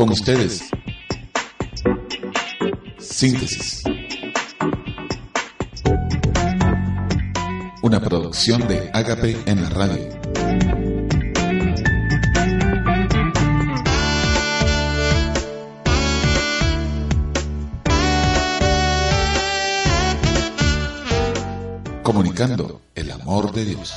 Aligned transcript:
Con 0.00 0.12
ustedes. 0.12 0.70
Síntesis. 2.98 3.82
Una 7.82 8.00
producción 8.00 8.66
de 8.66 8.90
Agape 8.94 9.36
en 9.44 9.62
la 9.62 9.68
radio. 9.68 10.08
Comunicando 22.02 22.80
el 22.94 23.10
amor 23.10 23.52
de 23.52 23.66
Dios. 23.66 23.92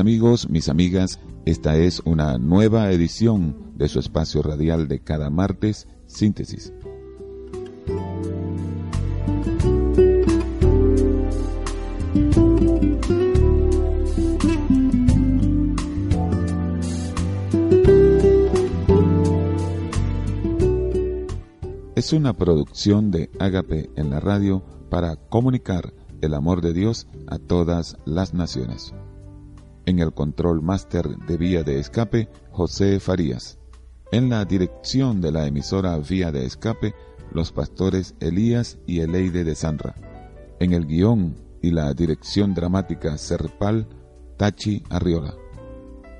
Amigos, 0.00 0.48
mis 0.48 0.68
amigas, 0.68 1.20
esta 1.44 1.76
es 1.76 2.00
una 2.04 2.38
nueva 2.38 2.90
edición 2.90 3.72
de 3.76 3.88
su 3.88 4.00
espacio 4.00 4.42
radial 4.42 4.88
de 4.88 5.00
cada 5.00 5.30
martes, 5.30 5.86
Síntesis. 6.06 6.72
Es 21.94 22.12
una 22.14 22.32
producción 22.36 23.10
de 23.10 23.30
Ágape 23.38 23.90
en 23.96 24.10
la 24.10 24.18
radio 24.18 24.64
para 24.88 25.16
comunicar 25.16 25.92
el 26.22 26.34
amor 26.34 26.62
de 26.62 26.72
Dios 26.72 27.06
a 27.26 27.38
todas 27.38 27.96
las 28.06 28.34
naciones. 28.34 28.94
En 29.90 29.98
el 29.98 30.12
control 30.12 30.62
máster 30.62 31.16
de 31.26 31.36
vía 31.36 31.64
de 31.64 31.80
escape, 31.80 32.28
José 32.52 33.00
Farías. 33.00 33.58
En 34.12 34.28
la 34.28 34.44
dirección 34.44 35.20
de 35.20 35.32
la 35.32 35.48
emisora 35.48 35.98
Vía 35.98 36.30
de 36.30 36.46
Escape, 36.46 36.94
los 37.32 37.50
pastores 37.50 38.14
Elías 38.20 38.78
y 38.86 39.00
Eleide 39.00 39.42
de 39.42 39.56
Sanra. 39.56 39.96
En 40.60 40.74
el 40.74 40.86
guion 40.86 41.34
y 41.60 41.72
la 41.72 41.92
dirección 41.92 42.54
dramática 42.54 43.18
Serpal, 43.18 43.88
Tachi 44.36 44.84
Arriola. 44.90 45.34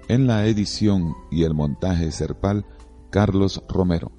En 0.08 0.26
la 0.26 0.46
edición 0.46 1.14
y 1.30 1.44
el 1.44 1.54
montaje 1.54 2.10
Serpal, 2.10 2.66
Carlos 3.10 3.62
Romero. 3.68 4.10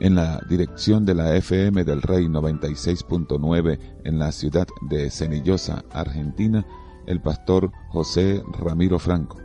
En 0.00 0.16
la 0.16 0.38
dirección 0.50 1.06
de 1.06 1.14
la 1.14 1.34
FM 1.34 1.82
del 1.84 2.02
Rey 2.02 2.26
96.9 2.26 3.78
en 4.04 4.18
la 4.18 4.32
ciudad 4.32 4.66
de 4.82 5.08
Cenillosa, 5.08 5.82
Argentina, 5.90 6.66
el 7.06 7.20
pastor 7.20 7.70
José 7.90 8.42
Ramiro 8.58 8.98
Franco. 8.98 9.38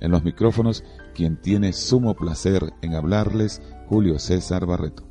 En 0.00 0.10
los 0.10 0.24
micrófonos, 0.24 0.84
quien 1.14 1.40
tiene 1.40 1.72
sumo 1.72 2.14
placer 2.14 2.74
en 2.82 2.94
hablarles, 2.94 3.62
Julio 3.88 4.18
César 4.18 4.66
Barreto. 4.66 5.06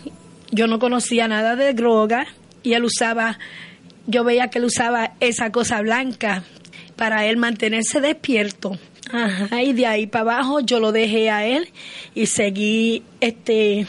Yo 0.52 0.68
no 0.68 0.78
conocía 0.78 1.26
nada 1.26 1.56
de 1.56 1.74
droga 1.74 2.28
y 2.62 2.74
él 2.74 2.84
usaba, 2.84 3.40
yo 4.06 4.22
veía 4.22 4.50
que 4.50 4.58
él 4.58 4.66
usaba 4.66 5.14
esa 5.18 5.50
cosa 5.50 5.80
blanca 5.80 6.44
para 6.94 7.26
él 7.26 7.38
mantenerse 7.38 8.00
despierto. 8.00 8.78
Ajá, 9.10 9.60
y 9.62 9.72
de 9.72 9.86
ahí 9.86 10.06
para 10.06 10.36
abajo 10.36 10.60
yo 10.60 10.78
lo 10.78 10.92
dejé 10.92 11.28
a 11.28 11.44
él 11.44 11.68
y 12.14 12.26
seguí 12.26 13.02
este 13.20 13.88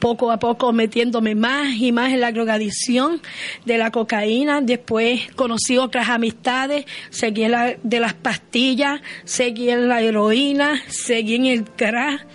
poco 0.00 0.32
a 0.32 0.38
poco 0.38 0.72
metiéndome 0.72 1.36
más 1.36 1.76
y 1.76 1.92
más 1.92 2.12
en 2.12 2.20
la 2.20 2.32
drogadicción 2.32 3.22
de 3.64 3.78
la 3.78 3.92
cocaína. 3.92 4.60
Después 4.62 5.30
conocí 5.36 5.78
otras 5.78 6.08
amistades, 6.08 6.86
seguí 7.10 7.46
la, 7.46 7.76
de 7.80 8.00
las 8.00 8.14
pastillas, 8.14 9.00
seguí 9.24 9.70
en 9.70 9.88
la 9.88 10.02
heroína, 10.02 10.82
seguí 10.88 11.36
en 11.36 11.46
el 11.46 11.64
crack 11.64 12.26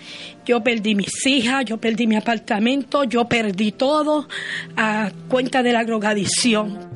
yo 0.48 0.62
perdí 0.62 0.94
mis 0.94 1.26
hijas, 1.26 1.66
yo 1.66 1.76
perdí 1.76 2.06
mi 2.06 2.16
apartamento, 2.16 3.04
yo 3.04 3.28
perdí 3.28 3.70
todo 3.72 4.26
a 4.76 5.10
cuenta 5.28 5.62
de 5.62 5.72
la 5.72 5.84
drogadicción. 5.84 6.88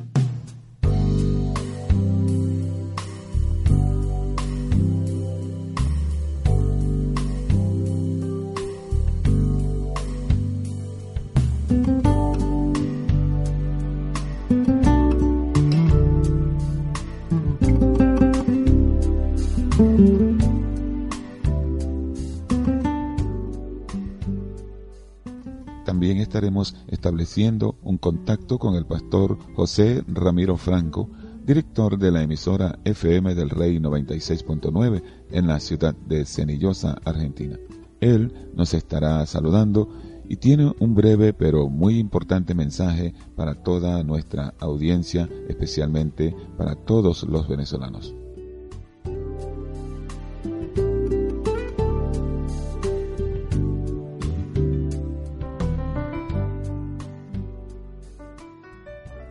Estableciendo 27.13 27.77
un 27.83 27.99
contacto 27.99 28.57
con 28.57 28.73
el 28.73 28.87
pastor 28.87 29.37
José 29.55 30.03
Ramiro 30.07 30.57
Franco, 30.57 31.11
director 31.45 31.99
de 31.99 32.09
la 32.09 32.23
emisora 32.23 32.79
FM 32.85 33.35
del 33.35 33.51
Rey 33.51 33.77
96.9 33.77 35.03
en 35.29 35.45
la 35.45 35.59
ciudad 35.59 35.93
de 35.93 36.25
Cenillosa, 36.25 36.97
Argentina. 37.05 37.59
Él 38.01 38.49
nos 38.55 38.73
estará 38.73 39.23
saludando 39.27 39.89
y 40.27 40.37
tiene 40.37 40.73
un 40.79 40.95
breve 40.95 41.33
pero 41.33 41.69
muy 41.69 41.99
importante 41.99 42.55
mensaje 42.55 43.13
para 43.35 43.61
toda 43.61 44.03
nuestra 44.03 44.55
audiencia, 44.57 45.29
especialmente 45.47 46.35
para 46.57 46.73
todos 46.73 47.21
los 47.29 47.47
venezolanos. 47.47 48.15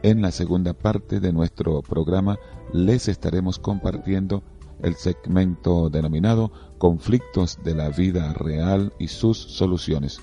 En 0.03 0.21
la 0.21 0.33
segunda 0.33 0.73
parte 0.73 1.21
de 1.21 1.33
nuestro 1.33 1.81
programa 1.81 2.37
les 2.73 3.07
estaremos 3.07 3.61
compartiendo 3.61 4.43
el 4.83 4.97
segmento 4.97 5.91
denominado 5.91 6.51
Conflictos 6.79 7.61
de 7.63 7.77
la 7.77 7.89
vida 7.91 8.33
real 8.33 8.93
y 8.99 9.07
sus 9.07 9.39
soluciones. 9.39 10.21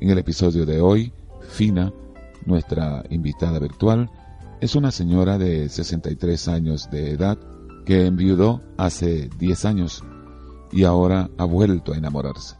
En 0.00 0.10
el 0.10 0.18
episodio 0.18 0.66
de 0.66 0.80
hoy, 0.80 1.12
Fina, 1.42 1.92
nuestra 2.44 3.04
invitada 3.08 3.60
virtual, 3.60 4.10
es 4.60 4.74
una 4.74 4.90
señora 4.90 5.38
de 5.38 5.68
63 5.68 6.48
años 6.48 6.90
de 6.90 7.12
edad 7.12 7.38
que 7.86 8.06
enviudó 8.06 8.62
hace 8.78 9.30
10 9.38 9.64
años 9.64 10.02
y 10.72 10.82
ahora 10.82 11.30
ha 11.38 11.44
vuelto 11.44 11.92
a 11.92 11.98
enamorarse. 11.98 12.56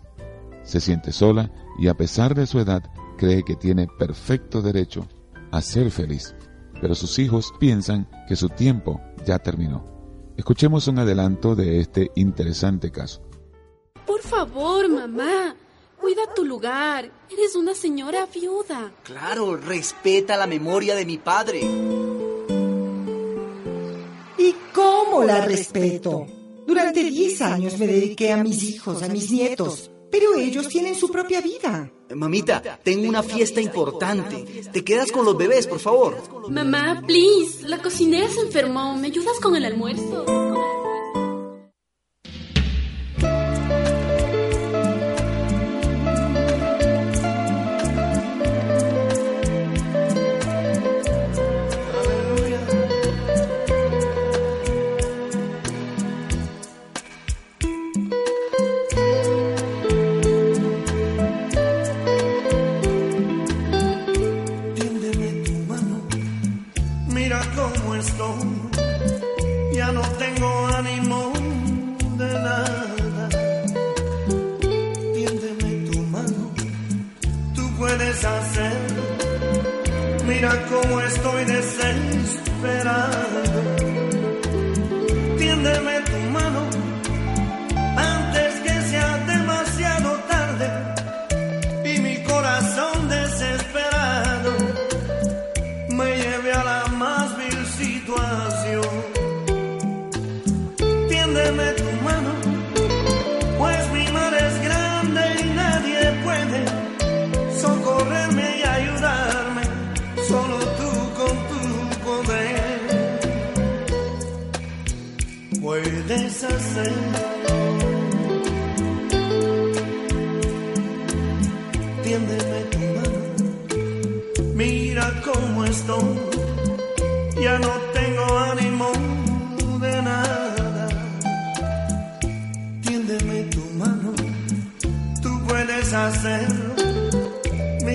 Se 0.62 0.78
siente 0.78 1.10
sola 1.10 1.50
y 1.80 1.88
a 1.88 1.94
pesar 1.94 2.36
de 2.36 2.46
su 2.46 2.60
edad 2.60 2.84
cree 3.18 3.42
que 3.42 3.56
tiene 3.56 3.88
perfecto 3.98 4.62
derecho 4.62 5.08
a 5.52 5.62
ser 5.62 5.90
feliz, 5.90 6.34
pero 6.80 6.94
sus 6.96 7.18
hijos 7.20 7.52
piensan 7.60 8.08
que 8.26 8.34
su 8.34 8.48
tiempo 8.48 9.00
ya 9.24 9.38
terminó. 9.38 9.84
Escuchemos 10.36 10.88
un 10.88 10.98
adelanto 10.98 11.54
de 11.54 11.78
este 11.80 12.10
interesante 12.16 12.90
caso. 12.90 13.22
Por 14.06 14.20
favor, 14.22 14.88
mamá, 14.88 15.54
cuida 16.00 16.22
tu 16.34 16.44
lugar. 16.44 17.08
Eres 17.30 17.54
una 17.54 17.74
señora 17.74 18.26
viuda. 18.34 18.90
Claro, 19.04 19.56
respeta 19.56 20.36
la 20.36 20.48
memoria 20.48 20.96
de 20.96 21.06
mi 21.06 21.18
padre. 21.18 21.60
¿Y 24.38 24.54
cómo 24.74 25.22
la 25.22 25.44
respeto? 25.44 26.26
Durante 26.66 27.04
10 27.04 27.42
años 27.42 27.78
me 27.78 27.86
dediqué 27.86 28.32
a 28.32 28.42
mis 28.42 28.62
hijos, 28.62 29.02
a 29.02 29.08
mis 29.08 29.30
nietos, 29.30 29.91
pero 30.12 30.36
ellos 30.36 30.68
tienen 30.68 30.94
su 30.94 31.10
propia 31.10 31.40
vida. 31.40 31.90
Mamita, 32.14 32.78
tengo 32.84 33.08
una 33.08 33.22
fiesta 33.22 33.62
importante. 33.62 34.62
Te 34.70 34.84
quedas 34.84 35.10
con 35.10 35.24
los 35.24 35.36
bebés, 35.36 35.66
por 35.66 35.80
favor. 35.80 36.18
Mamá, 36.50 37.02
please, 37.06 37.66
la 37.66 37.78
cocinera 37.78 38.28
se 38.28 38.40
enfermó. 38.42 38.94
¿Me 38.96 39.06
ayudas 39.06 39.40
con 39.40 39.56
el 39.56 39.64
almuerzo? 39.64 40.41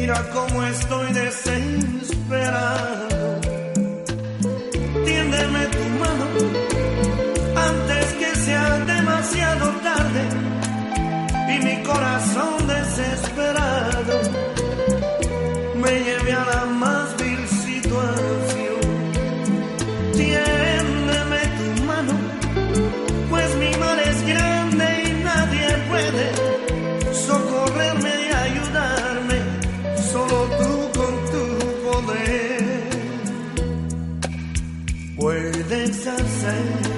Mira 0.07 0.24
cómo 0.31 0.63
estoy 0.63 1.12
desesperado. 1.12 1.42
Tiéndeme 5.04 5.65
tu 5.75 5.83
mano 6.01 6.25
antes 7.69 8.06
que 8.13 8.36
sea 8.45 8.69
demasiado 8.86 9.65
tarde 9.89 10.24
y 11.54 11.59
mi 11.59 11.83
corazón 11.83 12.68
desesperado 12.68 14.15
me 15.75 15.92
lleve 16.06 16.31
a 16.31 16.45
la 16.51 16.56
deserve 36.15 36.96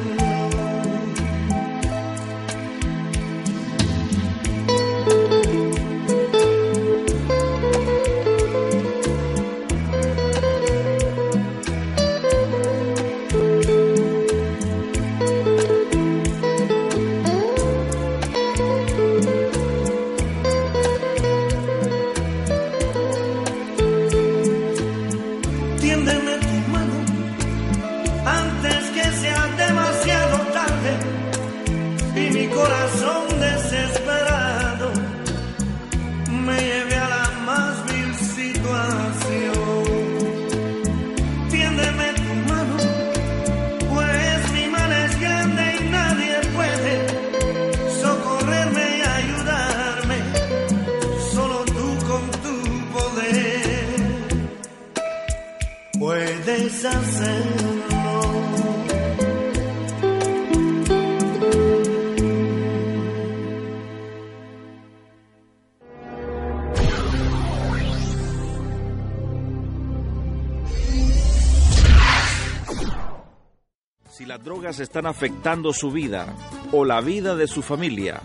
están 74.79 75.05
afectando 75.05 75.71
su 75.71 75.91
vida 75.91 76.35
o 76.73 76.83
la 76.83 76.99
vida 76.99 77.35
de 77.35 77.47
su 77.47 77.61
familia, 77.61 78.19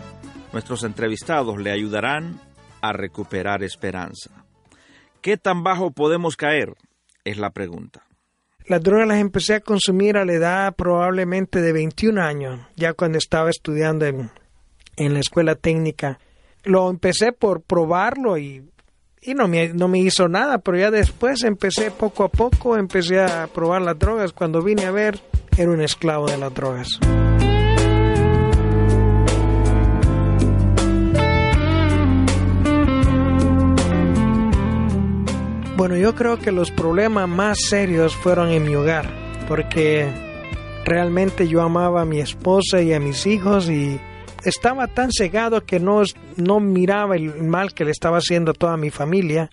nuestros 0.53 0.83
entrevistados 0.83 1.59
le 1.59 1.71
ayudarán 1.71 2.41
a 2.81 2.93
recuperar 2.93 3.63
esperanza. 3.63 4.45
¿Qué 5.21 5.37
tan 5.37 5.63
bajo 5.63 5.93
podemos 5.93 6.37
caer? 6.37 6.75
Es 7.25 7.39
la 7.39 7.51
pregunta. 7.51 8.05
Las 8.67 8.83
drogas 8.83 9.07
las 9.07 9.19
empecé 9.19 9.55
a 9.55 9.61
consumir 9.61 10.17
a 10.17 10.25
la 10.25 10.33
edad 10.33 10.75
probablemente 10.75 11.61
de 11.61 11.73
21 11.73 12.21
años, 12.21 12.61
ya 12.77 12.95
cuando 12.95 13.19
estaba 13.19 13.51
estudiando 13.51 14.07
en, 14.07 14.31
en 14.97 15.15
la 15.15 15.21
escuela 15.21 15.55
técnica. 15.55 16.19
Lo 16.65 16.91
empecé 16.91 17.33
por 17.33 17.63
probarlo 17.63 18.37
y, 18.37 18.65
y 19.27 19.35
no, 19.35 19.49
me, 19.49 19.69
no 19.69 19.89
me 19.89 20.01
hizo 20.01 20.29
nada, 20.29 20.59
pero 20.59 20.79
ya 20.79 20.91
después 20.91 21.43
empecé 21.45 21.91
poco 21.91 22.25
a 22.25 22.29
poco, 22.29 22.77
empecé 22.77 23.21
a 23.21 23.47
probar 23.47 23.81
las 23.81 23.99
drogas. 23.99 24.33
Cuando 24.33 24.63
vine 24.63 24.85
a 24.85 24.91
ver, 24.91 25.19
era 25.57 25.71
un 25.71 25.81
esclavo 25.81 26.27
de 26.27 26.37
las 26.37 26.53
drogas. 26.53 26.99
Bueno, 35.77 35.97
yo 35.97 36.15
creo 36.15 36.39
que 36.39 36.53
los 36.53 36.71
problemas 36.71 37.29
más 37.29 37.59
serios 37.61 38.15
fueron 38.15 38.51
en 38.51 38.65
mi 38.65 38.75
hogar, 38.75 39.11
porque 39.49 40.07
realmente 40.85 41.49
yo 41.49 41.63
amaba 41.63 42.03
a 42.03 42.05
mi 42.05 42.21
esposa 42.21 42.83
y 42.83 42.93
a 42.93 43.01
mis 43.01 43.27
hijos 43.27 43.71
y 43.71 43.99
estaba 44.45 44.87
tan 44.87 45.11
cegado 45.13 45.65
que 45.65 45.81
no, 45.81 46.03
no 46.37 46.61
miraba 46.61 47.17
el 47.17 47.43
mal 47.43 47.75
que 47.75 47.85
le 47.85 47.91
estaba 47.91 48.19
haciendo 48.19 48.51
a 48.53 48.55
toda 48.55 48.77
mi 48.77 48.91
familia. 48.91 49.51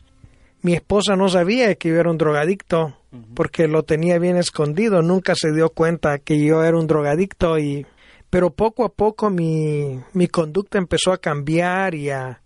mi 0.61 0.73
esposa 0.73 1.15
no 1.15 1.27
sabía 1.29 1.75
que 1.75 1.89
yo 1.89 1.95
era 1.99 2.11
un 2.11 2.17
drogadicto 2.17 2.97
porque 3.33 3.67
lo 3.67 3.83
tenía 3.83 4.19
bien 4.19 4.37
escondido, 4.37 5.01
nunca 5.01 5.33
se 5.35 5.51
dio 5.51 5.69
cuenta 5.69 6.19
que 6.19 6.39
yo 6.39 6.63
era 6.63 6.77
un 6.77 6.87
drogadicto 6.87 7.59
y 7.59 7.85
pero 8.29 8.49
poco 8.49 8.85
a 8.85 8.89
poco 8.89 9.29
mi, 9.29 9.99
mi 10.13 10.27
conducta 10.27 10.77
empezó 10.77 11.11
a 11.11 11.17
cambiar 11.17 11.93
y 11.93 12.09
a, 12.11 12.41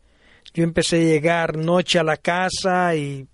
yo 0.55 0.63
empecé 0.63 0.95
a 0.95 0.99
llegar 0.99 1.57
noche 1.57 1.99
a 1.99 2.03
la 2.03 2.17
casa 2.17 2.95
y 2.95 3.27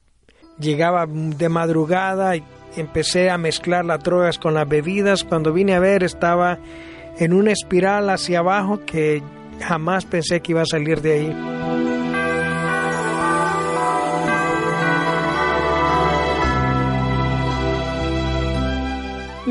llegaba 0.59 1.05
de 1.07 1.47
madrugada 1.47 2.35
y 2.35 2.43
empecé 2.75 3.29
a 3.29 3.37
mezclar 3.37 3.85
las 3.85 4.03
drogas 4.03 4.37
con 4.37 4.53
las 4.53 4.67
bebidas. 4.67 5.23
Cuando 5.23 5.53
vine 5.53 5.75
a 5.75 5.79
ver 5.79 6.03
estaba 6.03 6.59
en 7.17 7.33
una 7.33 7.51
espiral 7.51 8.09
hacia 8.09 8.39
abajo 8.39 8.85
que 8.85 9.21
jamás 9.59 10.05
pensé 10.05 10.41
que 10.41 10.51
iba 10.53 10.61
a 10.61 10.65
salir 10.65 11.01
de 11.01 11.13
ahí. 11.13 11.51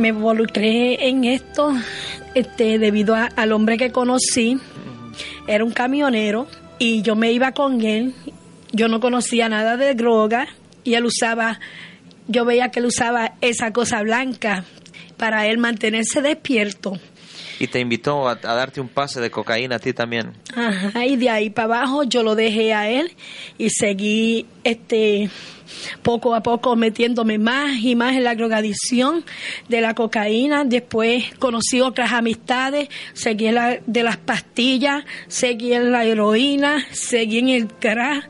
me 0.00 0.08
involucré 0.08 1.08
en 1.08 1.24
esto 1.24 1.74
este, 2.34 2.78
debido 2.78 3.14
al 3.14 3.52
hombre 3.52 3.76
que 3.76 3.92
conocí. 3.92 4.58
Era 5.46 5.64
un 5.64 5.72
camionero 5.72 6.46
y 6.78 7.02
yo 7.02 7.14
me 7.16 7.32
iba 7.32 7.52
con 7.52 7.82
él. 7.82 8.14
Yo 8.72 8.88
no 8.88 9.00
conocía 9.00 9.48
nada 9.48 9.76
de 9.76 9.94
droga 9.94 10.48
y 10.84 10.94
él 10.94 11.04
usaba, 11.04 11.60
yo 12.28 12.44
veía 12.44 12.70
que 12.70 12.80
él 12.80 12.86
usaba 12.86 13.34
esa 13.40 13.72
cosa 13.72 14.02
blanca 14.02 14.64
para 15.16 15.46
él 15.46 15.58
mantenerse 15.58 16.22
despierto. 16.22 16.98
Y 17.60 17.68
te 17.68 17.78
invitó 17.78 18.26
a, 18.26 18.34
darte 18.34 18.80
un 18.80 18.88
pase 18.88 19.20
de 19.20 19.30
cocaína 19.30 19.76
a 19.76 19.78
ti 19.78 19.92
también. 19.92 20.32
Ajá, 20.56 21.06
y 21.06 21.16
de 21.16 21.30
ahí 21.30 21.50
para 21.50 21.76
abajo 21.76 22.04
yo 22.04 22.22
lo 22.22 22.34
dejé 22.34 22.72
a 22.72 22.88
él 22.88 23.12
y 23.58 23.68
seguí 23.70 24.46
este 24.64 25.30
poco 26.02 26.34
a 26.34 26.42
poco 26.42 26.76
metiéndome 26.76 27.38
más 27.38 27.76
y 27.82 27.94
más 27.94 28.16
en 28.16 28.24
la 28.24 28.34
drogadicción 28.34 29.24
de 29.68 29.80
la 29.80 29.94
cocaína. 29.94 30.64
Después 30.64 31.24
conocí 31.38 31.80
otras 31.80 32.12
amistades, 32.12 32.88
seguí 33.12 33.50
la, 33.50 33.78
de 33.86 34.02
las 34.02 34.16
pastillas, 34.16 35.04
seguí 35.28 35.74
en 35.74 35.92
la 35.92 36.04
heroína, 36.04 36.86
seguí 36.92 37.38
en 37.38 37.48
el 37.50 37.68
crack. 37.68 38.28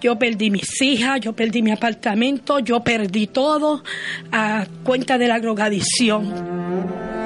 Yo 0.00 0.16
perdí 0.16 0.50
mis 0.50 0.80
hijas, 0.80 1.20
yo 1.20 1.32
perdí 1.32 1.60
mi 1.62 1.72
apartamento, 1.72 2.60
yo 2.60 2.80
perdí 2.80 3.26
todo 3.26 3.82
a 4.30 4.64
cuenta 4.84 5.18
de 5.18 5.26
la 5.26 5.40
drogadicción. 5.40 7.17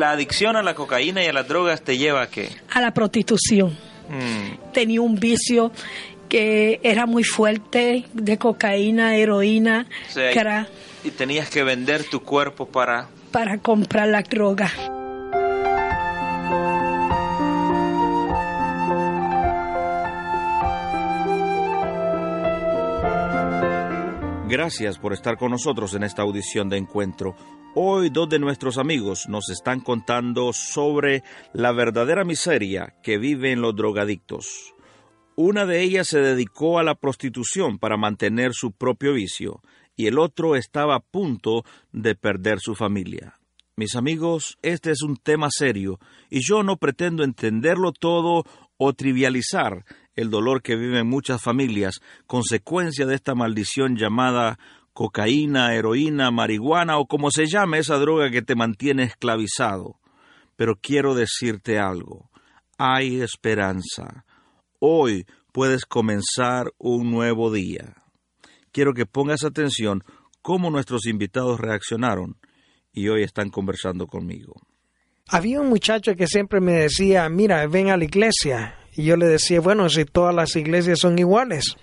La 0.00 0.10
adicción 0.12 0.56
a 0.56 0.62
la 0.62 0.74
cocaína 0.74 1.22
y 1.22 1.26
a 1.26 1.32
las 1.32 1.46
drogas 1.46 1.82
te 1.82 1.98
lleva 1.98 2.22
a 2.22 2.30
qué? 2.30 2.48
A 2.70 2.80
la 2.80 2.92
prostitución. 2.92 3.76
Mm. 4.08 4.72
Tenía 4.72 5.00
un 5.02 5.14
vicio 5.14 5.70
que 6.28 6.80
era 6.82 7.06
muy 7.06 7.22
fuerte 7.22 8.06
de 8.12 8.38
cocaína, 8.38 9.16
heroína, 9.16 9.86
crack. 10.32 10.68
Y 11.04 11.10
tenías 11.10 11.50
que 11.50 11.62
vender 11.62 12.04
tu 12.04 12.22
cuerpo 12.22 12.66
para... 12.66 13.08
Para 13.30 13.58
comprar 13.58 14.08
la 14.08 14.22
droga. 14.22 14.70
Gracias 24.50 24.98
por 24.98 25.12
estar 25.12 25.36
con 25.36 25.52
nosotros 25.52 25.94
en 25.94 26.02
esta 26.02 26.22
audición 26.22 26.68
de 26.68 26.76
encuentro. 26.76 27.36
Hoy 27.76 28.10
dos 28.10 28.28
de 28.28 28.40
nuestros 28.40 28.78
amigos 28.78 29.28
nos 29.28 29.48
están 29.48 29.78
contando 29.78 30.52
sobre 30.52 31.22
la 31.52 31.70
verdadera 31.70 32.24
miseria 32.24 32.96
que 33.00 33.16
viven 33.16 33.60
los 33.60 33.76
drogadictos. 33.76 34.74
Una 35.36 35.66
de 35.66 35.82
ellas 35.82 36.08
se 36.08 36.18
dedicó 36.18 36.80
a 36.80 36.82
la 36.82 36.96
prostitución 36.96 37.78
para 37.78 37.96
mantener 37.96 38.50
su 38.52 38.72
propio 38.72 39.12
vicio 39.12 39.62
y 39.94 40.08
el 40.08 40.18
otro 40.18 40.56
estaba 40.56 40.96
a 40.96 41.00
punto 41.00 41.62
de 41.92 42.16
perder 42.16 42.58
su 42.58 42.74
familia. 42.74 43.38
Mis 43.76 43.94
amigos, 43.94 44.58
este 44.62 44.90
es 44.90 45.02
un 45.02 45.16
tema 45.16 45.46
serio 45.48 46.00
y 46.28 46.40
yo 46.42 46.64
no 46.64 46.76
pretendo 46.76 47.22
entenderlo 47.22 47.92
todo 47.92 48.42
o 48.78 48.92
trivializar 48.94 49.84
el 50.14 50.30
dolor 50.30 50.62
que 50.62 50.76
viven 50.76 51.06
muchas 51.06 51.42
familias, 51.42 52.00
consecuencia 52.26 53.06
de 53.06 53.14
esta 53.14 53.34
maldición 53.34 53.96
llamada 53.96 54.58
cocaína, 54.92 55.74
heroína, 55.74 56.30
marihuana 56.30 56.98
o 56.98 57.06
como 57.06 57.30
se 57.30 57.46
llame 57.46 57.78
esa 57.78 57.96
droga 57.96 58.30
que 58.30 58.42
te 58.42 58.54
mantiene 58.54 59.04
esclavizado. 59.04 60.00
Pero 60.56 60.76
quiero 60.76 61.14
decirte 61.14 61.78
algo, 61.78 62.30
hay 62.76 63.20
esperanza. 63.20 64.24
Hoy 64.78 65.26
puedes 65.52 65.84
comenzar 65.84 66.72
un 66.78 67.10
nuevo 67.10 67.52
día. 67.52 67.94
Quiero 68.72 68.92
que 68.92 69.06
pongas 69.06 69.44
atención 69.44 70.04
cómo 70.42 70.70
nuestros 70.70 71.06
invitados 71.06 71.60
reaccionaron 71.60 72.36
y 72.92 73.08
hoy 73.08 73.22
están 73.22 73.50
conversando 73.50 74.06
conmigo. 74.06 74.54
Había 75.28 75.60
un 75.60 75.68
muchacho 75.68 76.16
que 76.16 76.26
siempre 76.26 76.60
me 76.60 76.72
decía, 76.72 77.28
mira, 77.28 77.66
ven 77.66 77.90
a 77.90 77.96
la 77.96 78.04
iglesia. 78.04 78.79
Y 78.96 79.04
yo 79.04 79.16
le 79.16 79.26
decía, 79.26 79.60
bueno, 79.60 79.88
si 79.88 80.04
todas 80.04 80.34
las 80.34 80.56
iglesias 80.56 80.98
son 80.98 81.18
iguales 81.18 81.76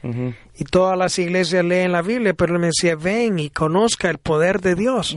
y 0.55 0.63
todas 0.65 0.97
las 0.97 1.17
iglesias 1.19 1.63
leen 1.63 1.93
la 1.93 2.01
Biblia, 2.01 2.33
pero 2.33 2.55
él 2.55 2.59
me 2.59 2.67
decía, 2.67 2.95
ven 2.95 3.39
y 3.39 3.49
conozca 3.49 4.09
el 4.09 4.17
poder 4.17 4.59
de 4.59 4.75
Dios. 4.75 5.15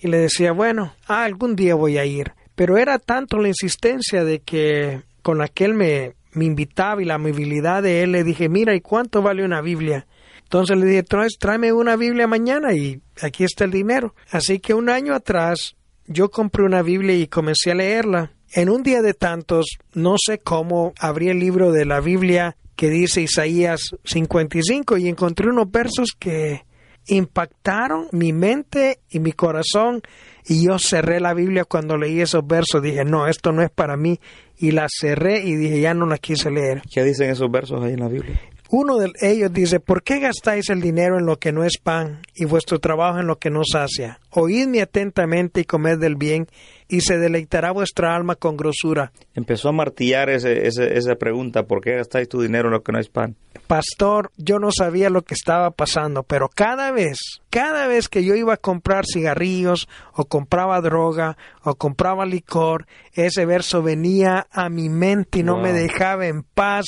Y 0.00 0.08
le 0.08 0.18
decía, 0.18 0.52
bueno, 0.52 0.94
ah, 1.06 1.24
algún 1.24 1.56
día 1.56 1.74
voy 1.74 1.98
a 1.98 2.04
ir. 2.04 2.32
Pero 2.54 2.76
era 2.76 2.98
tanto 2.98 3.38
la 3.38 3.48
insistencia 3.48 4.24
de 4.24 4.40
que 4.40 5.02
con 5.22 5.38
la 5.38 5.48
que 5.48 5.64
él 5.64 5.74
me, 5.74 6.14
me 6.32 6.44
invitaba 6.44 7.02
y 7.02 7.04
la 7.04 7.14
amabilidad 7.14 7.82
de 7.82 8.02
él, 8.02 8.12
le 8.12 8.24
dije, 8.24 8.48
mira, 8.48 8.74
¿y 8.74 8.80
cuánto 8.80 9.22
vale 9.22 9.44
una 9.44 9.60
Biblia? 9.60 10.06
Entonces 10.42 10.76
le 10.76 10.84
dije, 10.84 11.04
tráeme 11.38 11.72
una 11.72 11.96
Biblia 11.96 12.26
mañana 12.26 12.74
y 12.74 13.00
aquí 13.22 13.44
está 13.44 13.64
el 13.64 13.70
dinero. 13.70 14.14
Así 14.30 14.58
que 14.58 14.74
un 14.74 14.90
año 14.90 15.14
atrás 15.14 15.76
yo 16.06 16.30
compré 16.30 16.64
una 16.64 16.82
Biblia 16.82 17.16
y 17.16 17.26
comencé 17.26 17.70
a 17.70 17.74
leerla. 17.74 18.32
En 18.54 18.68
un 18.68 18.82
día 18.82 19.00
de 19.00 19.14
tantos, 19.14 19.78
no 19.94 20.16
sé 20.22 20.38
cómo, 20.38 20.92
abrí 20.98 21.30
el 21.30 21.38
libro 21.38 21.72
de 21.72 21.86
la 21.86 22.00
Biblia 22.00 22.56
que 22.76 22.90
dice 22.90 23.22
Isaías 23.22 23.80
55 24.04 24.98
y 24.98 25.08
encontré 25.08 25.48
unos 25.48 25.70
versos 25.70 26.10
que 26.18 26.66
impactaron 27.06 28.08
mi 28.12 28.34
mente 28.34 29.00
y 29.08 29.20
mi 29.20 29.32
corazón 29.32 30.02
y 30.46 30.66
yo 30.66 30.78
cerré 30.78 31.18
la 31.18 31.32
Biblia 31.32 31.64
cuando 31.64 31.96
leí 31.96 32.20
esos 32.20 32.46
versos. 32.46 32.82
Dije, 32.82 33.04
no, 33.06 33.26
esto 33.26 33.52
no 33.52 33.62
es 33.62 33.70
para 33.70 33.96
mí. 33.96 34.20
Y 34.58 34.72
la 34.72 34.86
cerré 34.88 35.40
y 35.42 35.56
dije, 35.56 35.80
ya 35.80 35.94
no 35.94 36.04
la 36.04 36.18
quise 36.18 36.50
leer. 36.50 36.82
¿Qué 36.92 37.02
dicen 37.04 37.30
esos 37.30 37.50
versos 37.50 37.82
ahí 37.82 37.94
en 37.94 38.00
la 38.00 38.08
Biblia? 38.08 38.38
Uno 38.74 38.96
de 38.96 39.12
ellos 39.20 39.52
dice, 39.52 39.80
¿por 39.80 40.02
qué 40.02 40.18
gastáis 40.18 40.70
el 40.70 40.80
dinero 40.80 41.18
en 41.18 41.26
lo 41.26 41.38
que 41.38 41.52
no 41.52 41.62
es 41.62 41.76
pan 41.76 42.22
y 42.34 42.46
vuestro 42.46 42.78
trabajo 42.78 43.18
en 43.18 43.26
lo 43.26 43.38
que 43.38 43.50
no 43.50 43.60
sacia? 43.70 44.18
Oídme 44.30 44.80
atentamente 44.80 45.60
y 45.60 45.64
comed 45.64 45.98
del 45.98 46.16
bien 46.16 46.46
y 46.92 47.00
se 47.00 47.16
deleitará 47.16 47.72
vuestra 47.72 48.14
alma 48.14 48.34
con 48.34 48.54
grosura. 48.54 49.12
Empezó 49.34 49.70
a 49.70 49.72
martillar 49.72 50.28
ese, 50.28 50.66
esa 50.66 51.14
pregunta, 51.14 51.62
¿por 51.62 51.80
qué 51.80 51.96
gastáis 51.96 52.28
tu 52.28 52.42
dinero 52.42 52.68
en 52.68 52.74
lo 52.74 52.82
que 52.82 52.92
no 52.92 52.98
es 52.98 53.08
pan? 53.08 53.34
Pastor, 53.66 54.30
yo 54.36 54.58
no 54.58 54.68
sabía 54.70 55.08
lo 55.08 55.22
que 55.22 55.32
estaba 55.32 55.70
pasando, 55.70 56.22
pero 56.22 56.50
cada 56.54 56.90
vez, 56.90 57.40
cada 57.48 57.86
vez 57.86 58.10
que 58.10 58.24
yo 58.24 58.34
iba 58.34 58.52
a 58.52 58.58
comprar 58.58 59.06
cigarrillos 59.06 59.88
o 60.12 60.26
compraba 60.26 60.82
droga 60.82 61.38
o 61.62 61.76
compraba 61.76 62.26
licor, 62.26 62.86
ese 63.14 63.46
verso 63.46 63.82
venía 63.82 64.46
a 64.50 64.68
mi 64.68 64.90
mente 64.90 65.38
y 65.38 65.42
no 65.44 65.56
me 65.62 65.72
dejaba 65.72 66.26
en 66.26 66.42
paz 66.42 66.84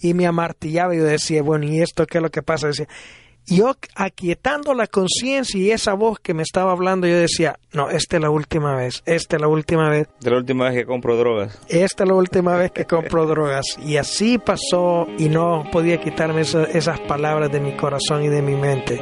y 0.00 0.12
me 0.12 0.26
amartillaba 0.26 0.94
y 0.94 0.98
yo 0.98 1.04
decía, 1.04 1.42
bueno, 1.42 1.64
¿y 1.64 1.80
esto 1.80 2.04
qué 2.04 2.18
es 2.18 2.22
lo 2.22 2.30
que 2.30 2.42
pasa? 2.42 2.66
Decía, 2.66 2.88
yo 3.46 3.76
aquietando 3.94 4.74
la 4.74 4.86
conciencia 4.86 5.60
y 5.60 5.70
esa 5.70 5.94
voz 5.94 6.18
que 6.18 6.34
me 6.34 6.42
estaba 6.42 6.72
hablando, 6.72 7.06
yo 7.06 7.16
decía, 7.16 7.58
no, 7.72 7.90
esta 7.90 8.16
es 8.16 8.22
la 8.22 8.30
última 8.30 8.74
vez, 8.74 9.02
esta 9.06 9.36
es 9.36 9.42
la 9.42 9.48
última 9.48 9.88
vez. 9.88 10.08
De 10.20 10.30
la 10.30 10.38
última 10.38 10.64
vez 10.64 10.74
que 10.74 10.86
compro 10.86 11.16
drogas. 11.16 11.58
Esta 11.68 12.04
es 12.04 12.08
la 12.08 12.16
última 12.16 12.56
vez 12.56 12.72
que 12.72 12.84
compro 12.84 13.26
drogas. 13.26 13.64
Y 13.84 13.96
así 13.96 14.38
pasó 14.38 15.06
y 15.18 15.28
no 15.28 15.64
podía 15.70 16.00
quitarme 16.00 16.40
esas 16.40 17.00
palabras 17.00 17.52
de 17.52 17.60
mi 17.60 17.76
corazón 17.76 18.24
y 18.24 18.28
de 18.28 18.42
mi 18.42 18.56
mente. 18.56 18.98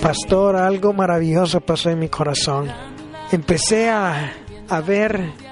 Pastor, 0.00 0.56
algo 0.56 0.92
maravilloso 0.92 1.60
pasó 1.60 1.90
en 1.90 2.00
mi 2.00 2.08
corazón. 2.08 2.68
Empecé 3.30 3.88
a, 3.88 4.32
a 4.68 4.80
ver 4.80 5.51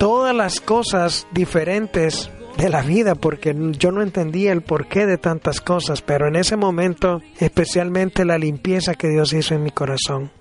todas 0.00 0.34
las 0.34 0.62
cosas 0.62 1.26
diferentes 1.30 2.30
de 2.56 2.70
la 2.70 2.80
vida 2.80 3.14
porque 3.14 3.54
yo 3.72 3.92
no 3.92 4.00
entendía 4.00 4.50
el 4.50 4.62
porqué 4.62 5.04
de 5.04 5.18
tantas 5.18 5.60
cosas, 5.60 6.00
pero 6.00 6.26
en 6.26 6.36
ese 6.36 6.56
momento 6.56 7.20
especialmente 7.38 8.24
la 8.24 8.38
limpieza 8.38 8.94
que 8.94 9.08
Dios 9.08 9.34
hizo 9.34 9.54
en 9.54 9.62
mi 9.62 9.70
corazón. 9.70 10.32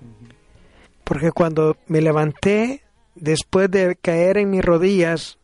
Porque 1.03 1.31
cuando 1.33 1.75
me 1.87 1.99
levanté 1.99 2.83
después 3.15 3.69
de 3.69 3.97
caer 4.01 4.37
en 4.37 4.49
mis 4.49 4.63
rodillas 4.63 5.39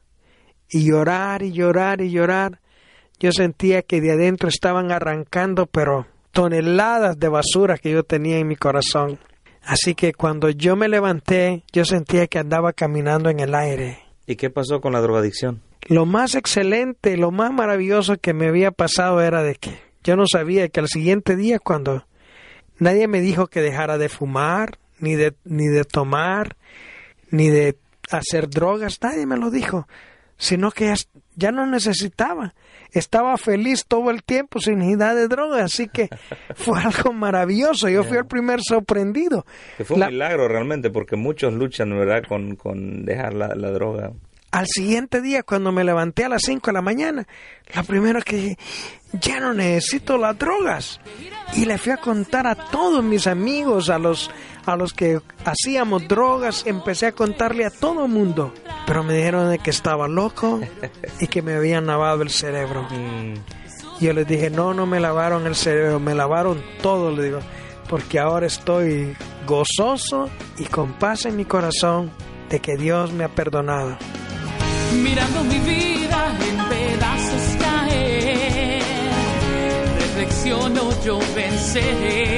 y 0.70 0.86
llorar 0.86 1.42
y 1.42 1.52
llorar 1.52 2.00
y 2.00 2.10
llorar, 2.10 2.62
yo 3.20 3.34
sentía 3.34 3.82
que 3.82 4.00
de 4.00 4.14
adentro 4.14 4.48
estaban 4.48 4.94
arrancando, 4.94 5.66
pero 5.66 6.08
toneladas 6.32 7.20
de 7.20 7.28
basura 7.28 7.78
que 7.78 7.92
yo 7.92 8.04
tenía 8.04 8.38
en 8.38 8.48
mi 8.48 8.56
corazón. 8.56 9.20
Así 9.62 9.94
que 9.94 10.14
cuando 10.14 10.50
yo 10.52 10.78
me 10.78 10.88
levanté, 10.88 11.66
yo 11.74 11.84
sentía 11.84 12.28
que 12.28 12.40
andaba 12.40 12.72
caminando 12.72 13.30
en 13.30 13.42
el 13.42 13.54
aire. 13.54 14.05
¿Y 14.28 14.36
qué 14.36 14.50
pasó 14.50 14.82
con 14.82 14.94
la 14.94 15.02
drogadicción? 15.02 15.62
Lo 15.88 16.06
más 16.06 16.36
excelente, 16.36 17.16
lo 17.18 17.32
más 17.32 17.52
maravilloso 17.54 18.18
que 18.18 18.34
me 18.34 18.48
había 18.48 18.72
pasado 18.72 19.22
era 19.22 19.44
de 19.44 19.56
que 19.56 19.80
yo 20.04 20.16
no 20.16 20.26
sabía 20.28 20.68
que 20.70 20.80
al 20.80 20.88
siguiente 20.88 21.36
día 21.36 21.60
cuando 21.60 22.06
nadie 22.80 23.08
me 23.08 23.22
dijo 23.22 23.48
que 23.48 23.62
dejara 23.62 23.98
de 23.98 24.10
fumar, 24.10 24.80
ni 25.00 25.16
de, 25.16 25.36
ni 25.44 25.68
de 25.68 25.84
tomar, 25.84 26.56
ni 27.30 27.50
de 27.50 27.78
hacer 28.10 28.50
drogas, 28.50 29.00
nadie 29.02 29.26
me 29.26 29.38
lo 29.38 29.52
dijo, 29.52 29.88
sino 30.38 30.72
que 30.72 30.94
ya 31.36 31.52
no 31.52 31.66
necesitaba 31.66 32.54
estaba 33.00 33.38
feliz 33.38 33.86
todo 33.86 34.10
el 34.10 34.24
tiempo 34.24 34.60
sin 34.60 34.80
necesidad 34.80 35.16
de 35.16 35.28
droga, 35.28 35.64
así 35.64 35.88
que 35.88 36.10
fue 36.56 36.80
algo 36.80 37.14
maravilloso. 37.14 37.90
Yo 37.90 38.04
fui 38.04 38.18
el 38.18 38.26
primer 38.26 38.62
sorprendido. 38.62 39.46
fue 39.84 39.98
un 39.98 40.08
milagro 40.08 40.48
realmente, 40.48 40.90
porque 40.90 41.16
muchos 41.16 41.54
luchan, 41.54 41.90
¿verdad?, 41.90 42.24
con, 42.28 42.56
con 42.56 43.06
dejar 43.06 43.34
la, 43.34 43.54
la, 43.56 43.72
droga. 43.72 44.14
Al 44.56 44.68
siguiente 44.68 45.20
día, 45.20 45.44
cuando 45.44 45.74
me 45.74 45.84
levanté 45.84 46.24
a 46.24 46.30
las 46.30 46.44
5 46.46 46.68
de 46.68 46.74
la 46.74 46.82
mañana, 46.82 47.28
la 47.74 47.84
primera 47.84 48.22
que 48.22 48.36
dije, 48.38 48.58
ya 49.12 49.42
no 49.42 49.54
necesito 49.54 50.18
las 50.18 50.40
drogas. 50.40 51.02
Y 51.56 51.66
le 51.66 51.78
fui 51.78 51.92
a 51.92 51.98
contar 51.98 52.48
a 52.48 52.56
todos 52.56 53.04
mis 53.04 53.28
amigos, 53.28 53.90
a 53.90 54.00
los 54.00 54.32
a 54.66 54.78
los 54.78 54.94
que 54.94 55.20
hacíamos 55.44 56.08
drogas, 56.08 56.66
empecé 56.66 57.08
a 57.08 57.12
contarle 57.12 57.66
a 57.66 57.70
todo 57.70 58.06
el 58.06 58.12
mundo. 58.14 58.54
Pero 58.88 59.04
me 59.04 59.18
dijeron 59.18 59.52
de 59.52 59.60
que 59.60 59.72
estaba 59.72 60.08
loco 60.08 60.62
y 61.20 61.28
que 61.28 61.42
me 61.42 61.56
habían 61.56 61.86
lavado 61.86 62.22
el 62.22 62.30
cerebro. 62.30 62.88
Mm. 62.90 63.34
Yo 64.00 64.14
les 64.14 64.26
dije, 64.26 64.50
no, 64.50 64.74
no 64.74 64.86
me 64.86 65.02
lavaron 65.02 65.48
el 65.48 65.56
cerebro, 65.56 66.00
me 66.00 66.16
lavaron 66.16 66.64
todo, 66.82 67.12
le 67.12 67.24
digo, 67.24 67.40
porque 67.90 68.20
ahora 68.20 68.48
estoy 68.48 69.18
gozoso 69.46 70.30
y 70.58 70.64
con 70.64 70.94
paz 70.94 71.26
en 71.26 71.36
mi 71.36 71.44
corazón 71.44 72.10
de 72.50 72.62
que 72.62 72.78
Dios 72.78 73.12
me 73.12 73.26
ha 73.26 73.30
perdonado. 73.36 73.98
Mirando 74.94 75.44
mi 75.44 75.60
vida 75.60 76.36
en 76.48 76.58
pedazos 76.70 77.56
caer, 77.60 78.82
reflexiono, 80.00 80.92
yo 81.04 81.20
venceré 81.36 82.36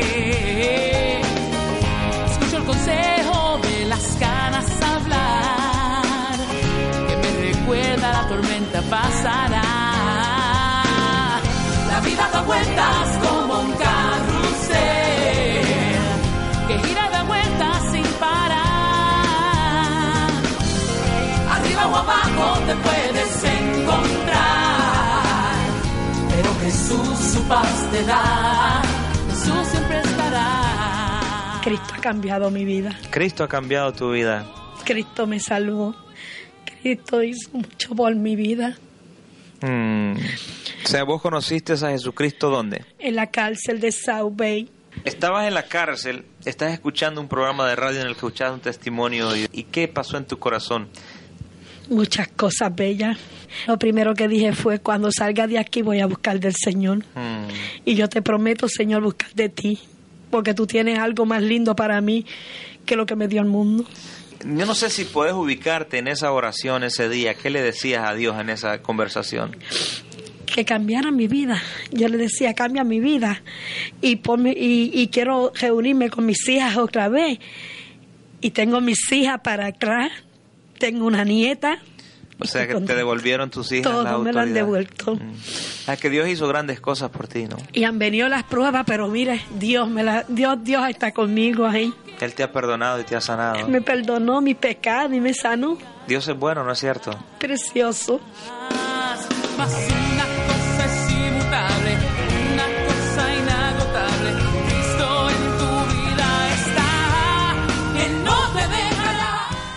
Jesús 26.88 27.20
su 27.34 27.44
paz 27.50 27.92
te 27.92 28.02
da, 28.04 28.82
Jesús 29.30 29.68
siempre 29.68 30.00
estará. 30.00 31.60
Cristo 31.62 31.94
ha 31.94 32.00
cambiado 32.00 32.50
mi 32.50 32.64
vida. 32.64 32.98
Cristo 33.10 33.44
ha 33.44 33.50
cambiado 33.50 33.92
tu 33.92 34.12
vida. 34.12 34.46
Cristo 34.86 35.28
me 35.28 35.42
salvó. 35.42 35.94
Cristo 36.82 37.22
hizo 37.22 37.50
mucho 37.52 37.94
por 37.94 38.16
mi 38.16 38.38
vida. 38.38 38.78
Mm. 39.60 40.14
O 40.14 40.88
sea, 40.88 41.04
vos 41.04 41.22
conociste 41.22 41.74
a 41.74 41.90
Jesucristo 41.90 42.50
dónde? 42.50 42.86
En 43.00 43.18
la 43.18 43.32
cárcel 43.32 43.82
de 43.82 43.92
South 43.92 44.32
Bay. 44.38 44.72
Estabas 45.04 45.46
en 45.46 45.56
la 45.56 45.64
cárcel, 45.64 46.24
estás 46.46 46.72
escuchando 46.72 47.20
un 47.20 47.28
programa 47.28 47.68
de 47.68 47.76
radio 47.76 48.00
en 48.00 48.08
el 48.08 48.14
que 48.14 48.20
escuchabas 48.20 48.54
un 48.54 48.62
testimonio 48.62 49.36
y 49.36 49.64
¿qué 49.64 49.90
pasó 49.90 50.16
en 50.16 50.26
tu 50.26 50.40
corazón? 50.40 50.88
Muchas 51.90 52.28
cosas 52.30 52.76
bellas. 52.76 53.18
Lo 53.68 53.80
primero 53.80 54.14
que 54.14 54.28
dije 54.28 54.54
fue, 54.54 54.80
cuando 54.80 55.12
salga 55.12 55.48
de 55.48 55.58
aquí 55.58 55.82
voy 55.82 56.00
a 56.00 56.06
buscar 56.06 56.40
del 56.40 56.56
Señor. 56.56 57.00
Mm. 57.16 57.48
Y 57.86 57.96
yo 57.96 58.10
te 58.10 58.22
prometo, 58.22 58.68
Señor, 58.68 59.04
buscar 59.04 59.34
de 59.34 59.50
ti 59.50 59.80
porque 60.30 60.54
tú 60.54 60.68
tienes 60.68 61.00
algo 61.00 61.26
más 61.26 61.42
lindo 61.42 61.76
para 61.76 62.00
mí 62.02 62.26
que 62.86 62.96
lo 62.96 63.06
que 63.06 63.16
me 63.16 63.28
dio 63.28 63.42
el 63.42 63.48
mundo. 63.48 63.86
Yo 64.46 64.66
no 64.66 64.76
sé 64.76 64.90
si 64.90 65.06
puedes 65.06 65.34
ubicarte 65.34 65.98
en 65.98 66.08
esa 66.08 66.32
oración 66.32 66.84
ese 66.84 67.10
día. 67.10 67.34
¿Qué 67.34 67.50
le 67.50 67.62
decías 67.62 68.08
a 68.08 68.14
Dios 68.14 68.40
en 68.40 68.50
esa 68.50 68.82
conversación? 68.82 69.58
Que 70.46 70.64
cambiara 70.64 71.12
mi 71.12 71.28
vida. 71.28 71.62
Yo 71.92 72.08
le 72.08 72.18
decía, 72.18 72.54
cambia 72.54 72.84
mi 72.84 73.00
vida. 73.00 73.42
Y, 74.02 74.22
y, 74.22 74.92
y 74.94 75.08
quiero 75.08 75.52
reunirme 75.60 76.10
con 76.10 76.26
mis 76.26 76.48
hijas 76.48 76.78
otra 76.78 77.10
vez. 77.10 77.40
Y 78.40 78.52
tengo 78.52 78.80
mis 78.80 79.12
hijas 79.12 79.42
para 79.42 79.68
atrás. 79.68 80.12
Tengo 80.78 81.06
una 81.06 81.24
nieta 81.24 81.80
o 82.40 82.46
sea 82.46 82.68
que 82.68 82.76
te 82.76 82.96
devolvieron 82.96 83.50
tus 83.50 83.72
hijas 83.72 83.92
Todo 83.92 84.04
la 84.04 84.18
me 84.18 84.32
lo 84.32 84.40
han 84.42 84.54
devuelto. 84.54 85.16
Mm. 85.16 85.92
Es 85.92 86.00
que 86.00 86.10
Dios 86.10 86.28
hizo 86.28 86.48
grandes 86.48 86.80
cosas 86.80 87.10
por 87.10 87.28
ti, 87.28 87.46
¿no? 87.46 87.58
Y 87.74 87.84
han 87.84 87.98
venido 87.98 88.28
las 88.28 88.44
pruebas, 88.44 88.84
pero 88.86 89.08
mire, 89.08 89.42
Dios 89.58 89.90
me 89.90 90.04
la, 90.04 90.24
Dios, 90.28 90.58
Dios 90.64 90.88
está 90.90 91.12
conmigo 91.14 91.66
ahí. 91.66 91.94
Él 92.20 92.34
te 92.34 92.44
ha 92.44 92.52
perdonado 92.52 93.00
y 93.00 93.04
te 93.04 93.16
ha 93.16 93.22
sanado. 93.22 93.68
me 93.68 93.82
perdonó 93.82 94.42
mi 94.42 94.54
pecado 94.54 95.14
y 95.14 95.20
me 95.20 95.34
sanó. 95.34 95.78
Dios 96.08 96.28
es 96.28 96.38
bueno, 96.38 96.64
¿no 96.64 96.72
es 96.72 96.80
cierto? 96.80 97.12
Precioso. 97.40 98.22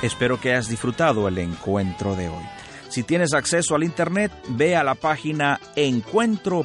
Espero 0.03 0.41
que 0.41 0.51
hayas 0.51 0.69
disfrutado 0.69 1.29
el 1.29 1.39
encuentro 1.39 2.17
de 2.17 2.29
hoy. 2.29 2.45
Si 2.89 3.03
tienes 3.03 3.35
acceso 3.35 3.75
al 3.75 3.85
Internet, 3.85 4.33
ve 4.49 4.75
a 4.75 4.83
la 4.83 4.95
página 4.95 5.61
encuentro.ca. 5.77 6.65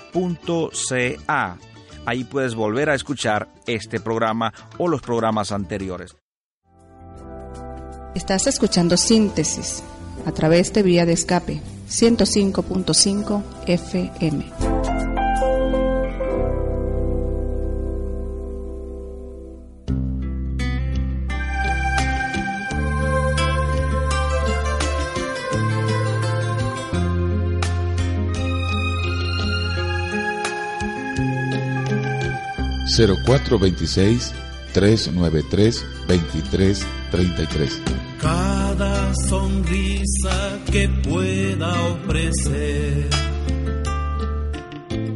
Ahí 2.05 2.23
puedes 2.23 2.55
volver 2.55 2.89
a 2.89 2.95
escuchar 2.95 3.49
este 3.67 3.99
programa 3.99 4.53
o 4.77 4.87
los 4.87 5.01
programas 5.01 5.51
anteriores. 5.51 6.15
Estás 8.15 8.47
escuchando 8.47 8.95
Síntesis 8.95 9.83
a 10.25 10.31
través 10.31 10.71
de 10.73 10.83
Vía 10.83 11.05
de 11.05 11.13
Escape 11.13 11.61
105.5 11.89 13.43
FM. 13.67 14.64
0426 32.95 34.33
393 34.73 35.85
2333. 36.07 37.81
Cada 38.21 39.13
sonrisa 39.27 40.59
que 40.71 40.87
pueda 41.03 41.73
ofrecer 41.91 43.09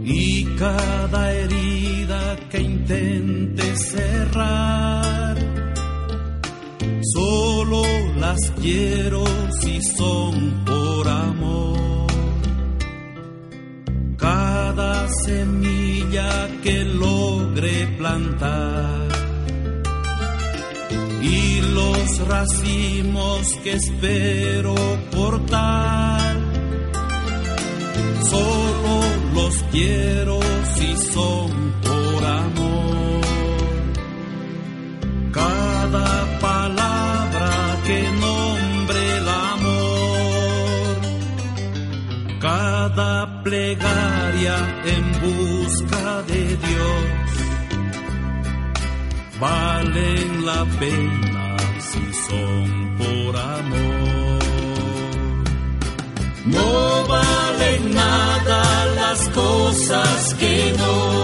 y 0.03 0.45
cada 0.55 1.33
herida 1.33 2.37
que 2.49 2.61
intente 2.61 3.75
cerrar, 3.77 5.37
solo 7.13 7.83
las 8.17 8.51
quiero 8.61 9.23
si 9.61 9.81
son 9.81 10.65
por 10.65 11.07
amor. 11.07 11.88
Semilla 15.29 16.31
que 16.63 16.83
logre 16.85 17.75
plantar 17.99 19.07
y 21.21 21.61
los 21.77 22.27
racimos 22.27 23.41
que 23.63 23.73
espero 23.73 24.75
portar. 25.11 26.35
Solo 28.31 28.93
los 29.35 29.55
quiero 29.71 30.39
si 30.75 30.89
son 31.13 31.49
por 31.87 32.21
amor. 32.43 33.21
Cada 35.31 36.09
palabra 36.47 37.51
que 37.87 37.99
nombre 38.25 38.99
el 39.19 39.27
amor. 39.53 40.97
Cada 42.39 43.38
plegaria 43.49 44.57
en 44.95 45.05
busca 45.25 46.21
de 46.31 46.41
Dios 46.67 47.29
valen 49.39 50.45
la 50.45 50.63
pena 50.79 51.57
si 51.79 52.05
son 52.27 52.67
por 52.99 53.35
amor. 53.35 54.39
No 56.45 57.07
valen 57.07 57.81
nada 57.91 58.62
las 59.01 59.19
cosas 59.29 60.35
que 60.35 60.75
no 60.77 61.18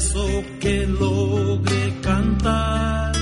verso 0.00 0.44
que 0.60 0.86
logre 0.86 1.94
cantar. 2.00 3.12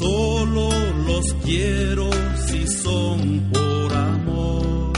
Solo 0.00 0.70
los 1.06 1.34
quiero 1.44 2.08
si 2.46 2.66
son 2.66 3.50
por 3.52 3.92
amor. 3.92 4.92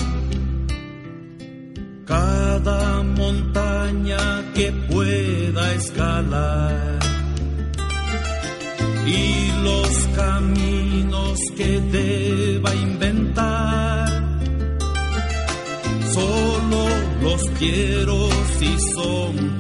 Cada 2.07 3.03
montaña 3.03 4.53
que 4.55 4.71
pueda 4.91 5.73
escalar 5.75 6.99
y 9.05 9.63
los 9.65 9.91
caminos 10.15 11.39
que 11.57 11.81
deba 11.99 12.73
inventar. 12.75 14.09
Solo 16.15 16.83
los 17.23 17.43
quiero 17.59 18.29
si 18.59 18.79
son 18.95 19.52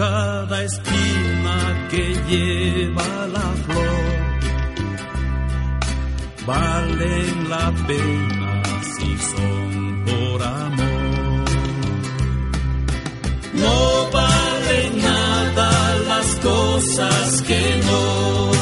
cada 0.00 0.62
esquina 0.64 1.88
que 1.90 2.04
lleva 2.28 3.26
la 3.36 3.48
flor 3.64 4.06
valen 6.46 7.50
la 7.50 7.66
pena 7.86 8.62
si 8.92 9.10
son 9.32 10.04
por 10.06 10.42
amor. 10.42 11.48
No 13.62 13.78
valen 14.16 14.92
nada 15.02 15.70
las 16.08 16.28
cosas 16.36 17.42
que 17.42 17.62
no 17.88 18.59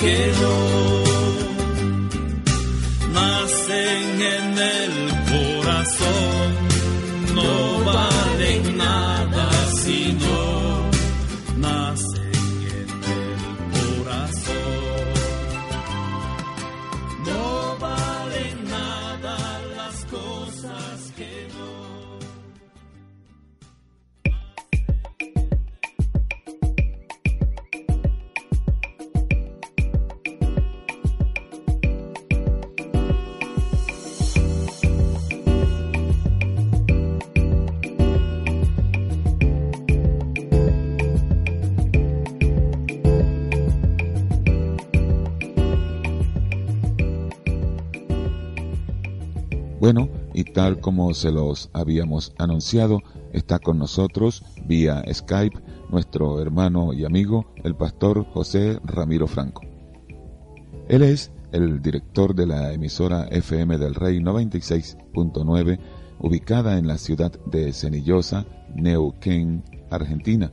que 0.00 0.32
no 0.40 0.69
y 50.40 50.44
tal 50.44 50.80
como 50.80 51.12
se 51.12 51.30
los 51.30 51.68
habíamos 51.74 52.32
anunciado, 52.38 53.02
está 53.34 53.58
con 53.58 53.78
nosotros 53.78 54.42
vía 54.64 55.04
Skype 55.12 55.60
nuestro 55.90 56.40
hermano 56.40 56.94
y 56.94 57.04
amigo, 57.04 57.52
el 57.62 57.76
pastor 57.76 58.24
José 58.32 58.80
Ramiro 58.82 59.26
Franco. 59.26 59.60
Él 60.88 61.02
es 61.02 61.30
el 61.52 61.82
director 61.82 62.34
de 62.34 62.46
la 62.46 62.72
emisora 62.72 63.28
FM 63.30 63.76
del 63.76 63.94
Rey 63.94 64.18
96.9, 64.18 65.78
ubicada 66.20 66.78
en 66.78 66.86
la 66.86 66.96
ciudad 66.96 67.32
de 67.44 67.74
Cenillosa, 67.74 68.46
Neuquén, 68.74 69.62
Argentina. 69.90 70.50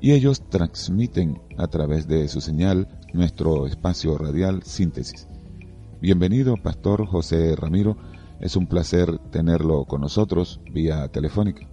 Y 0.00 0.12
ellos 0.12 0.48
transmiten 0.48 1.40
a 1.56 1.66
través 1.66 2.06
de 2.06 2.28
su 2.28 2.40
señal 2.40 2.86
nuestro 3.12 3.66
espacio 3.66 4.16
radial 4.16 4.62
Síntesis. 4.62 5.26
Bienvenido, 6.00 6.54
Pastor 6.56 7.04
José 7.04 7.56
Ramiro. 7.56 7.96
Es 8.40 8.56
un 8.56 8.66
placer 8.66 9.18
tenerlo 9.30 9.84
con 9.84 10.00
nosotros 10.00 10.60
vía 10.72 11.08
telefónica. 11.08 11.68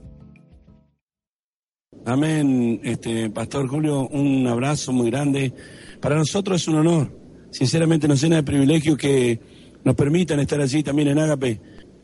Amén, 2.06 2.82
este 2.84 3.30
Pastor 3.30 3.68
Julio, 3.68 4.08
un 4.08 4.46
abrazo 4.48 4.92
muy 4.92 5.10
grande. 5.10 5.54
Para 6.00 6.16
nosotros 6.16 6.62
es 6.62 6.68
un 6.68 6.76
honor. 6.76 7.12
Sinceramente 7.52 8.08
nos 8.08 8.22
llena 8.22 8.36
de 8.38 8.44
privilegio 8.44 8.98
que 8.98 9.40
nos 9.84 9.96
permitan 9.96 10.40
estar 10.40 10.60
allí 10.62 10.84
también 10.84 11.08
en 11.10 11.20
Ágape. 11.20 11.62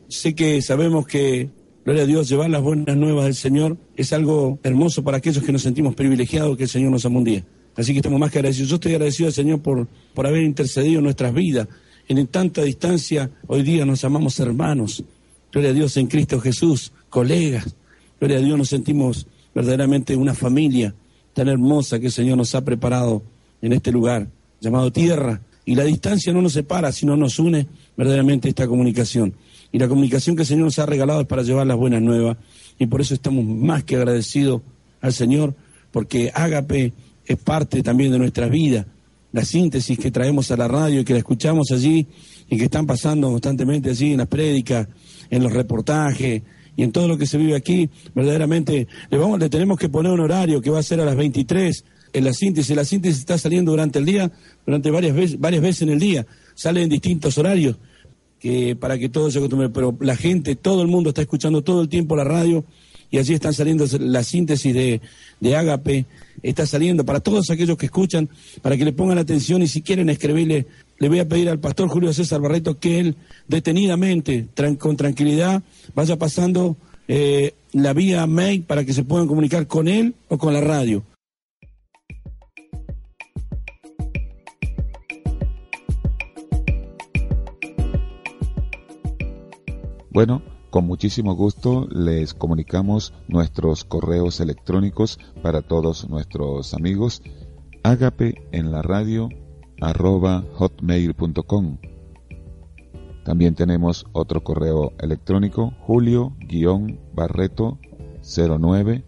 Sé 0.08 0.34
que 0.34 0.62
sabemos 0.62 1.06
que, 1.06 1.50
gloria 1.84 2.04
a 2.04 2.06
Dios, 2.06 2.30
llevar 2.30 2.50
las 2.50 2.62
buenas 2.62 2.96
nuevas 2.96 3.26
del 3.26 3.36
Señor 3.36 3.78
es 3.96 4.14
algo 4.14 4.60
hermoso 4.64 5.04
para 5.04 5.18
aquellos 5.18 5.44
que 5.44 5.52
nos 5.52 5.62
sentimos 5.62 5.96
privilegiados 5.96 6.58
que 6.58 6.64
el 6.64 6.70
Señor 6.70 6.92
nos 6.92 7.06
amó 7.06 7.20
un 7.20 7.26
día. 7.26 7.46
Así 7.76 7.94
que 7.94 8.00
estamos 8.00 8.20
más 8.20 8.32
que 8.32 8.40
agradecidos. 8.40 8.70
Yo 8.70 8.76
estoy 8.76 8.94
agradecido 8.94 9.28
al 9.28 9.34
Señor 9.34 9.62
por, 9.62 9.88
por 10.14 10.28
haber 10.28 10.44
intercedido 10.44 11.00
en 11.00 11.04
nuestras 11.04 11.34
vidas. 11.34 11.68
En 12.12 12.28
tanta 12.28 12.64
distancia, 12.64 13.32
hoy 13.48 13.64
día 13.64 13.86
nos 13.86 14.02
llamamos 14.02 14.38
hermanos. 14.42 15.02
Gloria 15.50 15.70
a 15.70 15.74
Dios 15.74 15.96
en 15.96 16.08
Cristo 16.08 16.42
Jesús, 16.42 16.92
colegas. 17.10 17.74
Gloria 18.20 18.40
a 18.40 18.42
Dios 18.42 18.58
nos 18.58 18.68
sentimos 18.68 19.28
verdaderamente 19.56 20.18
una 20.18 20.34
familia 20.34 20.94
tan 21.32 21.48
hermosa 21.48 22.02
que 22.02 22.08
el 22.08 22.12
Señor 22.12 22.36
nos 22.36 22.54
ha 22.54 22.66
preparado 22.66 23.24
en 23.62 23.72
este 23.72 23.94
lugar 23.94 24.28
llamado 24.60 24.92
tierra. 24.92 25.40
Y 25.64 25.76
la 25.76 25.86
distancia 25.86 26.34
no 26.34 26.42
nos 26.42 26.52
separa, 26.52 26.92
sino 26.92 27.16
nos 27.16 27.40
une 27.40 27.66
verdaderamente 27.96 28.50
esta 28.50 28.68
comunicación. 28.68 29.34
Y 29.72 29.80
la 29.80 29.88
comunicación 29.88 30.36
que 30.36 30.42
el 30.42 30.48
Señor 30.50 30.66
nos 30.66 30.80
ha 30.80 30.86
regalado 30.86 31.22
es 31.22 31.28
para 31.28 31.44
llevar 31.44 31.66
las 31.66 31.78
buenas 31.78 32.02
nuevas. 32.02 32.36
Y 32.78 32.88
por 32.88 33.00
eso 33.00 33.14
estamos 33.14 33.46
más 33.46 33.86
que 33.86 33.96
agradecidos 33.96 34.62
al 35.00 35.14
Señor, 35.14 35.56
porque 35.92 36.30
Ágape 36.34 36.92
es 37.26 37.38
parte 37.38 37.82
también 37.82 38.12
de 38.12 38.20
nuestra 38.20 38.50
vida. 38.50 38.86
La 39.32 39.46
síntesis 39.46 39.98
que 39.98 40.12
traemos 40.12 40.52
a 40.52 40.58
la 40.58 40.68
radio 40.68 41.02
y 41.02 41.04
que 41.04 41.14
la 41.14 41.20
escuchamos 41.20 41.72
allí 41.72 42.08
y 42.50 42.58
que 42.58 42.66
están 42.66 42.86
pasando 42.86 43.30
constantemente 43.30 43.90
allí 43.90 44.12
en 44.12 44.18
las 44.18 44.28
prédicas, 44.28 44.88
en 45.30 45.44
los 45.44 45.54
reportajes 45.54 46.42
y 46.76 46.84
en 46.84 46.92
todo 46.92 47.08
lo 47.08 47.18
que 47.18 47.26
se 47.26 47.38
vive 47.38 47.56
aquí, 47.56 47.90
verdaderamente 48.14 48.88
le, 49.10 49.18
vamos, 49.18 49.40
le 49.40 49.50
tenemos 49.50 49.78
que 49.78 49.90
poner 49.90 50.12
un 50.12 50.20
horario 50.20 50.62
que 50.62 50.70
va 50.70 50.80
a 50.80 50.84
ser 50.84 51.00
a 51.02 51.06
las 51.06 51.16
23 51.16 51.86
en 52.14 52.24
la 52.24 52.34
síntesis. 52.34 52.76
La 52.76 52.86
síntesis 52.86 53.20
está 53.20 53.38
saliendo 53.38 53.72
durante 53.72 54.00
el 54.00 54.06
día, 54.06 54.32
durante 54.66 54.92
varias 54.92 55.16
veces, 55.16 55.40
varias 55.40 55.62
veces 55.62 55.84
en 55.84 55.90
el 55.90 56.00
día, 56.00 56.26
sale 56.56 56.84
en 56.84 56.90
distintos 56.90 57.38
horarios 57.38 57.78
que 58.40 58.76
para 58.76 58.98
que 58.98 59.08
todo 59.08 59.30
se 59.30 59.38
acostumbre, 59.38 59.70
pero 59.70 59.96
la 60.02 60.16
gente, 60.16 60.56
todo 60.56 60.82
el 60.82 60.88
mundo 60.88 61.10
está 61.10 61.22
escuchando 61.22 61.62
todo 61.62 61.84
el 61.84 61.90
tiempo 61.90 62.16
la 62.16 62.24
radio 62.24 62.66
y 63.12 63.20
allí 63.20 63.34
están 63.34 63.54
saliendo 63.54 63.86
la 64.00 64.24
síntesis 64.24 64.74
de, 64.74 65.02
de 65.40 65.56
Ágape, 65.56 66.06
está 66.44 66.66
saliendo 66.66 67.06
para 67.06 67.20
todos 67.20 67.50
aquellos 67.50 67.78
que 67.78 67.86
escuchan, 67.88 68.30
para 68.62 68.78
que 68.78 68.86
le 68.86 68.94
pongan 68.94 69.18
atención 69.18 69.62
y 69.62 69.68
si 69.68 69.82
quieren 69.82 70.10
escribirle, 70.10 70.68
le 71.00 71.10
voy 71.10 71.20
a 71.20 71.28
pedir 71.28 71.50
al 71.50 71.60
pastor 71.60 71.90
Julio 71.90 72.14
César 72.14 72.42
Barreto 72.42 72.80
que 72.80 73.00
él 73.00 73.16
detenidamente, 73.48 74.48
con 74.78 74.98
tranquilidad, 74.98 75.64
vaya 75.96 76.18
pasando 76.18 76.78
eh, 77.08 77.54
la 77.74 77.94
vía 77.94 78.26
mail 78.28 78.64
para 78.64 78.86
que 78.86 78.94
se 78.94 79.04
puedan 79.04 79.28
comunicar 79.28 79.68
con 79.68 79.88
él 79.88 80.16
o 80.30 80.38
con 80.38 80.54
la 80.54 80.62
radio. 80.62 81.04
Bueno, 90.14 90.42
con 90.72 90.88
muchísimo 90.88 91.36
gusto 91.36 91.86
les 91.92 92.34
comunicamos 92.34 93.14
nuestros 93.28 93.84
correos 93.84 94.40
electrónicos 94.40 95.20
para 95.44 95.62
todos 95.62 96.10
nuestros 96.10 96.74
amigos. 96.74 97.22
Ágape 97.84 98.48
en 98.54 98.72
la 98.72 98.82
radio 98.82 99.28
arroba 99.82 100.46
hotmail.com. 100.54 101.78
También 103.26 103.54
tenemos 103.54 104.06
otro 104.14 104.44
correo 104.46 104.94
electrónico 104.98 105.74
julio-barreto 105.82 107.78
09 108.24 109.04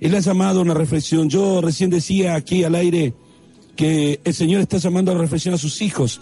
Él 0.01 0.15
ha 0.15 0.21
llamado 0.21 0.61
a 0.61 0.63
una 0.63 0.75
reflexión. 0.75 1.29
Yo 1.29 1.61
recién 1.61 1.91
decía 1.91 2.35
aquí 2.35 2.65
al 2.65 2.77
aire 2.77 3.13
que 3.77 4.21
el 4.25 4.33
Señor 4.33 4.63
está 4.63 4.79
llamando 4.79 5.11
a 5.11 5.15
la 5.15 5.21
reflexión 5.21 5.53
a 5.53 5.59
sus 5.59 5.83
hijos. 5.83 6.19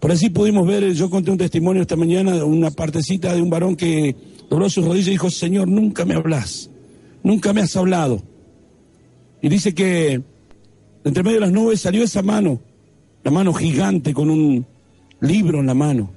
Por 0.00 0.12
así 0.12 0.30
pudimos 0.30 0.66
ver, 0.66 0.94
yo 0.94 1.10
conté 1.10 1.30
un 1.30 1.38
testimonio 1.38 1.82
esta 1.82 1.96
mañana, 1.96 2.42
una 2.42 2.70
partecita 2.70 3.34
de 3.34 3.42
un 3.42 3.50
varón 3.50 3.76
que 3.76 4.16
dobló 4.48 4.68
sus 4.70 4.84
rodillas 4.84 5.08
y 5.08 5.12
dijo, 5.12 5.30
Señor, 5.30 5.68
nunca 5.68 6.04
me 6.04 6.14
hablas, 6.14 6.70
nunca 7.22 7.52
me 7.52 7.62
has 7.62 7.76
hablado. 7.76 8.22
Y 9.42 9.48
dice 9.48 9.74
que 9.74 10.22
entre 11.04 11.22
medio 11.22 11.36
de 11.36 11.46
las 11.46 11.52
nubes 11.52 11.80
salió 11.80 12.02
esa 12.02 12.22
mano, 12.22 12.60
la 13.22 13.30
mano 13.30 13.52
gigante 13.52 14.12
con 14.12 14.30
un 14.30 14.66
libro 15.20 15.60
en 15.60 15.66
la 15.66 15.74
mano. 15.74 16.10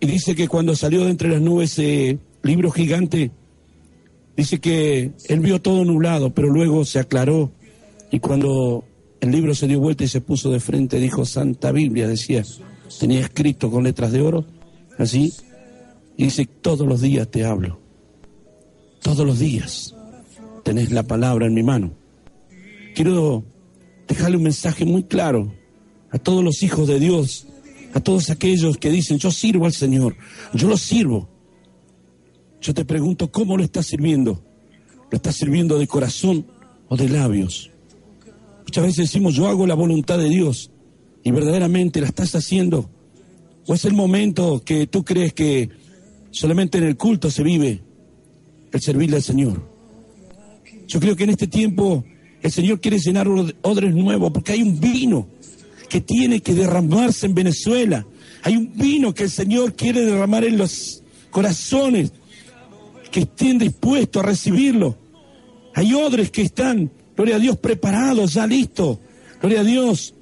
Y 0.00 0.06
dice 0.06 0.34
que 0.34 0.46
cuando 0.46 0.76
salió 0.76 1.04
de 1.04 1.10
entre 1.10 1.28
las 1.28 1.40
nubes 1.40 1.72
ese 1.72 2.18
libro 2.42 2.70
gigante, 2.70 3.32
dice 4.36 4.60
que 4.60 5.12
él 5.28 5.40
vio 5.40 5.60
todo 5.60 5.84
nublado, 5.84 6.32
pero 6.32 6.48
luego 6.48 6.84
se 6.84 7.00
aclaró. 7.00 7.50
Y 8.10 8.20
cuando 8.20 8.84
el 9.20 9.32
libro 9.32 9.54
se 9.54 9.66
dio 9.66 9.80
vuelta 9.80 10.04
y 10.04 10.08
se 10.08 10.20
puso 10.20 10.50
de 10.50 10.60
frente, 10.60 11.00
dijo 11.00 11.24
Santa 11.24 11.72
Biblia, 11.72 12.06
decía, 12.06 12.44
tenía 13.00 13.20
escrito 13.20 13.70
con 13.70 13.84
letras 13.84 14.12
de 14.12 14.20
oro, 14.20 14.44
así, 14.96 15.32
y 16.18 16.24
dice, 16.24 16.46
todos 16.46 16.86
los 16.86 17.00
días 17.00 17.30
te 17.30 17.44
hablo. 17.44 17.78
Todos 19.00 19.24
los 19.24 19.38
días 19.38 19.94
tenés 20.64 20.90
la 20.90 21.04
palabra 21.04 21.46
en 21.46 21.54
mi 21.54 21.62
mano. 21.62 21.92
Quiero 22.96 23.44
dejarle 24.08 24.36
un 24.36 24.42
mensaje 24.42 24.84
muy 24.84 25.04
claro 25.04 25.54
a 26.10 26.18
todos 26.18 26.42
los 26.42 26.64
hijos 26.64 26.88
de 26.88 26.98
Dios, 26.98 27.46
a 27.94 28.00
todos 28.00 28.30
aquellos 28.30 28.78
que 28.78 28.90
dicen, 28.90 29.18
yo 29.18 29.30
sirvo 29.30 29.66
al 29.66 29.72
Señor, 29.72 30.16
yo 30.52 30.66
lo 30.66 30.76
sirvo. 30.76 31.28
Yo 32.60 32.74
te 32.74 32.84
pregunto, 32.84 33.30
¿cómo 33.30 33.56
lo 33.56 33.62
estás 33.62 33.86
sirviendo? 33.86 34.42
¿Lo 35.12 35.16
estás 35.16 35.36
sirviendo 35.36 35.78
de 35.78 35.86
corazón 35.86 36.48
o 36.88 36.96
de 36.96 37.08
labios? 37.08 37.70
Muchas 38.64 38.82
veces 38.82 38.96
decimos, 39.04 39.34
yo 39.34 39.46
hago 39.46 39.68
la 39.68 39.74
voluntad 39.74 40.18
de 40.18 40.28
Dios 40.28 40.72
y 41.22 41.30
verdaderamente 41.30 42.00
la 42.00 42.08
estás 42.08 42.34
haciendo. 42.34 42.90
¿O 43.68 43.74
es 43.74 43.84
el 43.84 43.94
momento 43.94 44.64
que 44.64 44.88
tú 44.88 45.04
crees 45.04 45.32
que 45.32 45.86
Solamente 46.30 46.78
en 46.78 46.84
el 46.84 46.96
culto 46.96 47.30
se 47.30 47.42
vive 47.42 47.82
el 48.72 48.80
servirle 48.80 49.16
al 49.16 49.22
Señor. 49.22 49.62
Yo 50.86 51.00
creo 51.00 51.16
que 51.16 51.24
en 51.24 51.30
este 51.30 51.46
tiempo 51.46 52.04
el 52.42 52.52
Señor 52.52 52.80
quiere 52.80 52.98
llenar 52.98 53.28
odres 53.28 53.94
nuevos 53.94 54.30
porque 54.32 54.52
hay 54.52 54.62
un 54.62 54.78
vino 54.78 55.28
que 55.88 56.00
tiene 56.00 56.40
que 56.40 56.54
derramarse 56.54 57.26
en 57.26 57.34
Venezuela. 57.34 58.06
Hay 58.42 58.56
un 58.56 58.72
vino 58.74 59.14
que 59.14 59.24
el 59.24 59.30
Señor 59.30 59.74
quiere 59.74 60.04
derramar 60.04 60.44
en 60.44 60.58
los 60.58 61.02
corazones 61.30 62.12
que 63.10 63.20
estén 63.20 63.58
dispuestos 63.58 64.22
a 64.22 64.26
recibirlo. 64.26 64.96
Hay 65.74 65.94
odres 65.94 66.30
que 66.30 66.42
están, 66.42 66.90
gloria 67.16 67.36
a 67.36 67.38
Dios, 67.38 67.56
preparados, 67.58 68.34
ya 68.34 68.46
listos. 68.46 68.98
Gloria 69.40 69.60
a 69.60 69.64
Dios, 69.64 70.14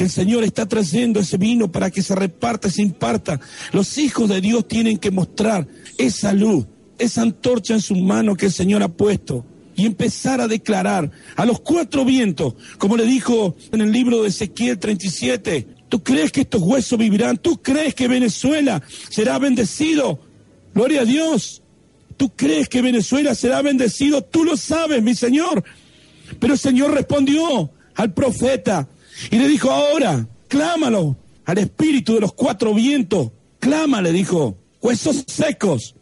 que 0.00 0.04
el 0.04 0.10
Señor 0.10 0.44
está 0.44 0.66
trayendo 0.66 1.20
ese 1.20 1.36
vino 1.36 1.70
para 1.70 1.90
que 1.90 2.00
se 2.00 2.14
reparta, 2.14 2.70
se 2.70 2.80
imparta. 2.80 3.38
Los 3.70 3.98
hijos 3.98 4.30
de 4.30 4.40
Dios 4.40 4.66
tienen 4.66 4.96
que 4.96 5.10
mostrar 5.10 5.68
esa 5.98 6.32
luz, 6.32 6.64
esa 6.98 7.20
antorcha 7.20 7.74
en 7.74 7.82
sus 7.82 7.98
manos 7.98 8.38
que 8.38 8.46
el 8.46 8.52
Señor 8.52 8.82
ha 8.82 8.88
puesto 8.88 9.44
y 9.76 9.84
empezar 9.84 10.40
a 10.40 10.48
declarar 10.48 11.10
a 11.36 11.44
los 11.44 11.60
cuatro 11.60 12.06
vientos, 12.06 12.54
como 12.78 12.96
le 12.96 13.04
dijo 13.04 13.56
en 13.72 13.82
el 13.82 13.92
libro 13.92 14.22
de 14.22 14.30
Ezequiel 14.30 14.78
37, 14.78 15.66
¿tú 15.90 16.02
crees 16.02 16.32
que 16.32 16.40
estos 16.40 16.62
huesos 16.62 16.98
vivirán? 16.98 17.36
¿Tú 17.36 17.60
crees 17.60 17.94
que 17.94 18.08
Venezuela 18.08 18.82
será 19.10 19.38
bendecido? 19.38 20.18
Gloria 20.72 21.02
a 21.02 21.04
Dios. 21.04 21.60
¿Tú 22.16 22.32
crees 22.34 22.70
que 22.70 22.80
Venezuela 22.80 23.34
será 23.34 23.60
bendecido? 23.60 24.24
Tú 24.24 24.46
lo 24.46 24.56
sabes, 24.56 25.02
mi 25.02 25.14
Señor. 25.14 25.62
Pero 26.38 26.54
el 26.54 26.58
Señor 26.58 26.94
respondió 26.94 27.70
al 27.96 28.14
profeta, 28.14 28.88
y 29.30 29.38
le 29.38 29.48
dijo, 29.48 29.70
ahora, 29.70 30.26
clámalo 30.48 31.16
al 31.44 31.58
espíritu 31.58 32.14
de 32.14 32.20
los 32.20 32.32
cuatro 32.32 32.74
vientos. 32.74 33.30
Clama, 33.58 34.00
le 34.00 34.12
dijo, 34.12 34.58
huesos 34.80 35.24
secos, 35.26 35.94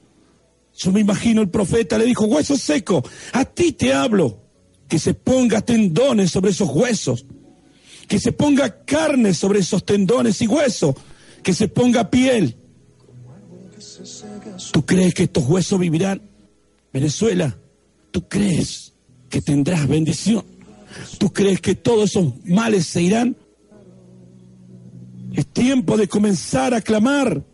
Yo 0.77 0.93
me 0.93 1.01
imagino 1.01 1.43
el 1.43 1.51
profeta 1.51 1.99
le 1.99 2.05
dijo, 2.05 2.27
hueso 2.27 2.57
seco, 2.57 3.03
a 3.33 3.45
ti 3.45 3.73
te 3.73 3.93
hablo, 3.93 4.39
que 4.87 4.99
se 4.99 5.13
ponga 5.13 5.61
tendones 5.61 6.31
sobre 6.31 6.53
esos 6.53 6.69
huesos, 6.71 7.27
que 8.07 8.21
se 8.21 8.31
ponga 8.31 8.85
carne 8.85 9.35
sobre 9.35 9.59
esos 9.59 9.85
tendones 9.85 10.41
y 10.41 10.47
huesos, 10.47 10.95
que 11.43 11.53
se 11.53 11.67
ponga 11.69 12.11
piel. 12.11 12.57
¿Tú 14.73 14.87
crees 14.87 15.15
que 15.15 15.25
estos 15.25 15.45
huesos 15.45 15.81
vivirán? 15.81 16.23
Venezuela, 16.93 17.59
¿tú 18.13 18.29
crees 18.29 18.95
que 19.29 19.43
tendrás 19.43 19.87
bendición? 19.89 20.45
¿Tú 21.19 21.33
crees 21.33 21.61
que 21.61 21.75
todos 21.75 22.11
esos 22.11 22.35
males 22.45 22.87
se 22.87 23.03
irán? 23.03 23.37
Es 25.33 25.47
tiempo 25.47 25.97
de 25.97 26.09
comenzar 26.09 26.75
a 26.75 26.81
clamar. 26.81 27.45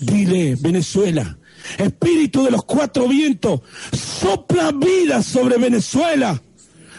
Dile, 0.00 0.56
Venezuela, 0.56 1.38
Espíritu 1.78 2.44
de 2.44 2.50
los 2.50 2.64
cuatro 2.64 3.08
vientos, 3.08 3.60
sopla 3.92 4.72
vida 4.72 5.22
sobre 5.22 5.58
Venezuela. 5.58 6.40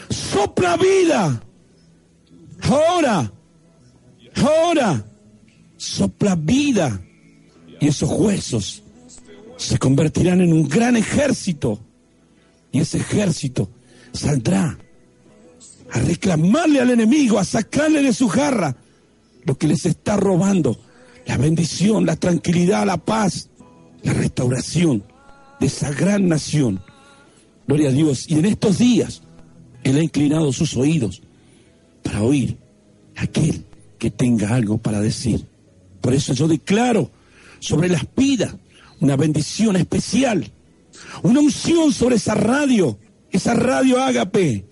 Sopla 0.10 0.78
vida. 0.78 1.42
Ahora, 2.62 3.32
ahora, 4.36 5.06
sopla 5.78 6.36
vida. 6.36 7.02
Y 7.80 7.88
esos 7.88 8.10
huesos 8.10 8.84
se 9.58 9.78
convertirán 9.78 10.42
en 10.42 10.54
un 10.54 10.68
gran 10.68 10.96
ejército. 10.96 11.80
Y 12.72 12.80
ese 12.80 12.98
ejército 12.98 13.70
saldrá 14.12 14.78
a 15.92 16.00
reclamarle 16.00 16.82
al 16.82 16.90
enemigo, 16.90 17.40
a 17.40 17.46
sacarle 17.46 18.02
de 18.02 18.14
su 18.14 18.28
jarra 18.28 18.76
lo 19.46 19.58
que 19.58 19.68
les 19.68 19.86
está 19.86 20.18
robando, 20.18 20.78
la 21.26 21.38
bendición, 21.38 22.06
la 22.06 22.16
tranquilidad, 22.16 22.86
la 22.86 22.98
paz, 22.98 23.50
la 24.04 24.14
restauración 24.14 25.04
de 25.60 25.68
esa 25.68 25.92
gran 25.92 26.28
nación. 26.28 26.82
Gloria 27.68 27.90
a 27.90 27.94
Dios. 27.94 28.30
Y 28.30 28.36
en 28.36 28.46
estos 28.46 28.78
días, 28.78 29.22
Él 29.84 29.98
ha 29.98 30.04
inclinado 30.04 30.52
sus 30.52 30.76
oídos 30.76 31.22
para 32.04 32.22
oír 32.22 32.58
a 33.16 33.24
aquel 33.24 33.66
que 33.98 34.12
tenga 34.12 34.54
algo 34.54 34.78
para 34.78 35.00
decir. 35.00 35.46
Por 36.02 36.14
eso 36.14 36.34
yo 36.34 36.48
declaro 36.48 37.10
sobre 37.60 37.90
las 37.90 38.06
vidas 38.16 38.56
una 39.00 39.16
bendición 39.16 39.76
especial, 39.76 40.52
una 41.24 41.40
unción 41.40 41.92
sobre 41.94 42.16
esa 42.16 42.36
radio, 42.36 42.98
esa 43.32 43.54
radio 43.54 44.02
ágape, 44.02 44.66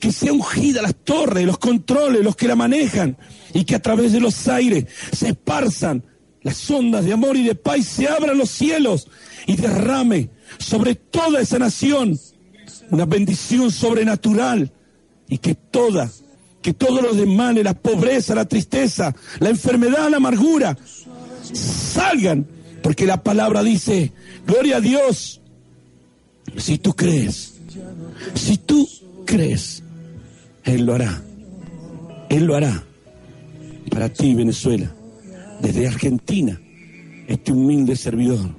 que 0.00 0.12
sea 0.12 0.32
ungida 0.32 0.82
las 0.82 0.94
torres, 0.94 1.46
los 1.46 1.58
controles, 1.58 2.24
los 2.24 2.36
que 2.36 2.48
la 2.48 2.56
manejan, 2.56 3.16
y 3.54 3.64
que 3.64 3.74
a 3.74 3.82
través 3.82 4.12
de 4.12 4.20
los 4.20 4.48
aires 4.48 4.86
se 5.12 5.28
esparzan 5.28 6.04
las 6.42 6.70
ondas 6.70 7.04
de 7.04 7.12
amor 7.12 7.36
y 7.36 7.44
de 7.44 7.54
paz, 7.54 7.84
se 7.84 8.08
abran 8.08 8.36
los 8.36 8.50
cielos 8.50 9.08
y 9.46 9.56
derrame 9.56 10.30
sobre 10.58 10.94
toda 10.94 11.40
esa 11.40 11.58
nación 11.58 12.18
una 12.90 13.06
bendición 13.06 13.70
sobrenatural 13.70 14.70
y 15.28 15.38
que 15.38 15.54
toda, 15.54 16.10
que 16.60 16.74
todos 16.74 17.02
los 17.02 17.16
demás, 17.16 17.54
la 17.56 17.74
pobreza, 17.74 18.34
la 18.34 18.44
tristeza, 18.44 19.14
la 19.40 19.48
enfermedad, 19.48 20.10
la 20.10 20.18
amargura, 20.18 20.76
salgan, 21.52 22.46
porque 22.82 23.06
la 23.06 23.22
palabra 23.22 23.62
dice, 23.62 24.12
gloria 24.46 24.76
a 24.76 24.80
Dios, 24.80 25.40
si 26.58 26.76
tú 26.76 26.94
crees, 26.94 27.54
si 28.34 28.58
tú 28.58 28.86
crees, 29.24 29.81
Él 30.64 30.84
lo 30.86 30.94
hará, 30.94 31.22
Él 32.28 32.44
lo 32.44 32.54
hará 32.54 32.82
para 33.90 34.08
ti, 34.08 34.34
Venezuela, 34.34 34.90
desde 35.60 35.86
Argentina, 35.86 36.58
este 37.26 37.52
humilde 37.52 37.94
servidor. 37.94 38.50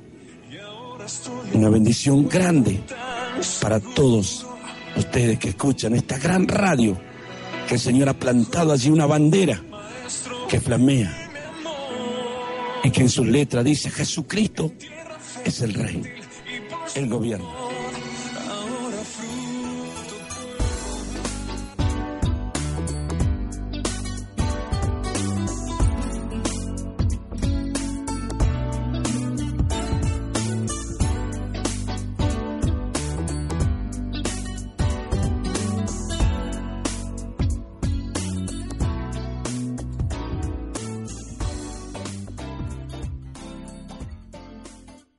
Una 1.53 1.69
bendición 1.69 2.27
grande 2.29 2.79
para 3.61 3.79
todos 3.79 4.45
ustedes 4.95 5.39
que 5.39 5.49
escuchan 5.49 5.95
esta 5.95 6.17
gran 6.17 6.47
radio, 6.47 6.97
que 7.67 7.75
el 7.75 7.79
Señor 7.79 8.09
ha 8.09 8.13
plantado 8.13 8.71
allí 8.71 8.89
una 8.89 9.05
bandera 9.05 9.61
que 10.49 10.59
flamea 10.59 11.31
y 12.83 12.91
que 12.91 13.01
en 13.01 13.09
sus 13.09 13.25
letras 13.25 13.63
dice 13.63 13.89
Jesucristo 13.89 14.71
es 15.43 15.61
el 15.61 15.73
rey, 15.73 16.03
el 16.95 17.09
gobierno. 17.09 17.62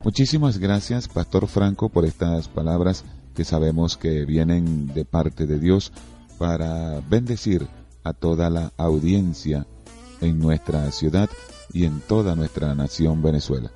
Muchísimas 0.05 0.59
gracias, 0.59 1.09
Pastor 1.09 1.47
Franco, 1.47 1.89
por 1.89 2.05
estas 2.05 2.49
palabras 2.49 3.07
que 3.35 3.43
sabemos 3.43 3.97
que 3.97 4.27
vienen 4.27 4.89
de 4.89 5.07
parte 5.07 5.47
de 5.47 5.59
Dios 5.59 5.93
para 6.37 7.01
bendecir 7.09 7.67
a 8.03 8.13
toda 8.13 8.51
la 8.51 8.75
audiencia 8.77 9.67
en 10.21 10.39
nuestra 10.39 10.93
ciudad 10.93 11.31
y 11.73 11.87
en 11.87 12.01
toda 12.01 12.37
nuestra 12.37 12.75
nación 12.75 13.23
Venezuela. 13.23 13.71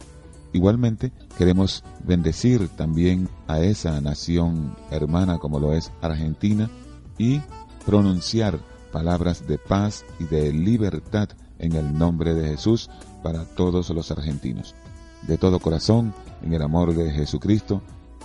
Igualmente, 0.53 1.13
queremos 1.39 1.83
bendecir 2.05 2.69
también 2.69 3.31
a 3.47 3.61
esa 3.61 3.99
nación 4.03 4.77
hermana 4.91 5.39
como 5.39 5.59
lo 5.59 5.73
es 5.73 5.91
Argentina 6.03 6.69
y 7.17 7.41
pronunciar 7.87 8.59
palabras 8.93 9.49
de 9.49 9.57
paz 9.57 10.05
y 10.21 10.25
de 10.25 10.53
libertad 10.53 11.31
en 11.59 11.73
el 11.73 11.97
nombre 11.97 12.35
de 12.35 12.49
Jesús 12.49 12.91
para 13.23 13.47
todos 13.47 13.89
los 13.89 14.11
argentinos. 14.11 14.75
De 15.23 15.37
todo 15.37 15.59
corazón, 15.59 16.15
en 16.43 16.55
el 16.55 16.63
amor 16.63 16.95
de 16.95 17.11
Jesucristo, 17.11 17.83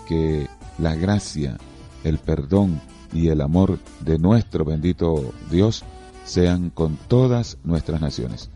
que 0.08 0.48
la 0.78 0.96
gracia, 0.96 1.58
el 2.04 2.18
perdón 2.18 2.82
y 3.14 3.30
el 3.30 3.42
amor 3.42 3.80
de 4.02 4.20
nuestro 4.20 4.66
bendito 4.66 5.34
Dios 5.52 5.84
sean 6.26 6.70
con 6.70 6.98
todas 7.08 7.58
nuestras 7.64 8.02
naciones. 8.02 8.50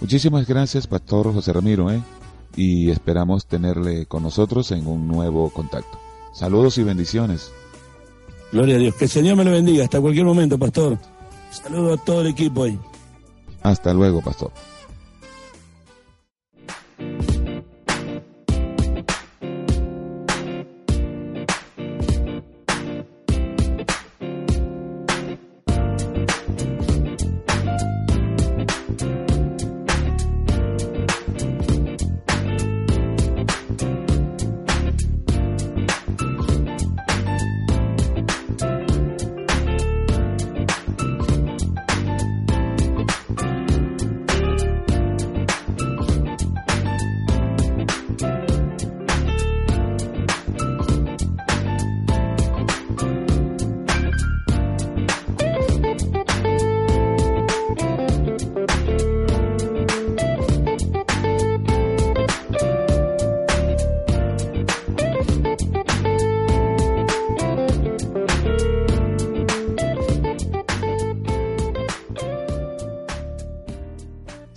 Muchísimas 0.00 0.46
gracias, 0.46 0.86
Pastor 0.86 1.32
José 1.32 1.52
Ramiro, 1.52 1.90
¿eh? 1.90 2.02
y 2.56 2.90
esperamos 2.90 3.46
tenerle 3.46 4.06
con 4.06 4.22
nosotros 4.22 4.70
en 4.72 4.86
un 4.86 5.06
nuevo 5.06 5.50
contacto. 5.50 5.98
Saludos 6.32 6.78
y 6.78 6.84
bendiciones. 6.84 7.52
Gloria 8.52 8.76
a 8.76 8.78
Dios. 8.78 8.94
Que 8.94 9.04
el 9.04 9.10
Señor 9.10 9.36
me 9.36 9.44
lo 9.44 9.52
bendiga 9.52 9.84
hasta 9.84 10.00
cualquier 10.00 10.24
momento, 10.24 10.58
Pastor. 10.58 10.98
Saludos 11.50 12.00
a 12.00 12.04
todo 12.04 12.20
el 12.22 12.28
equipo 12.28 12.64
ahí. 12.64 12.78
Hasta 13.62 13.92
luego, 13.92 14.20
Pastor. 14.20 14.52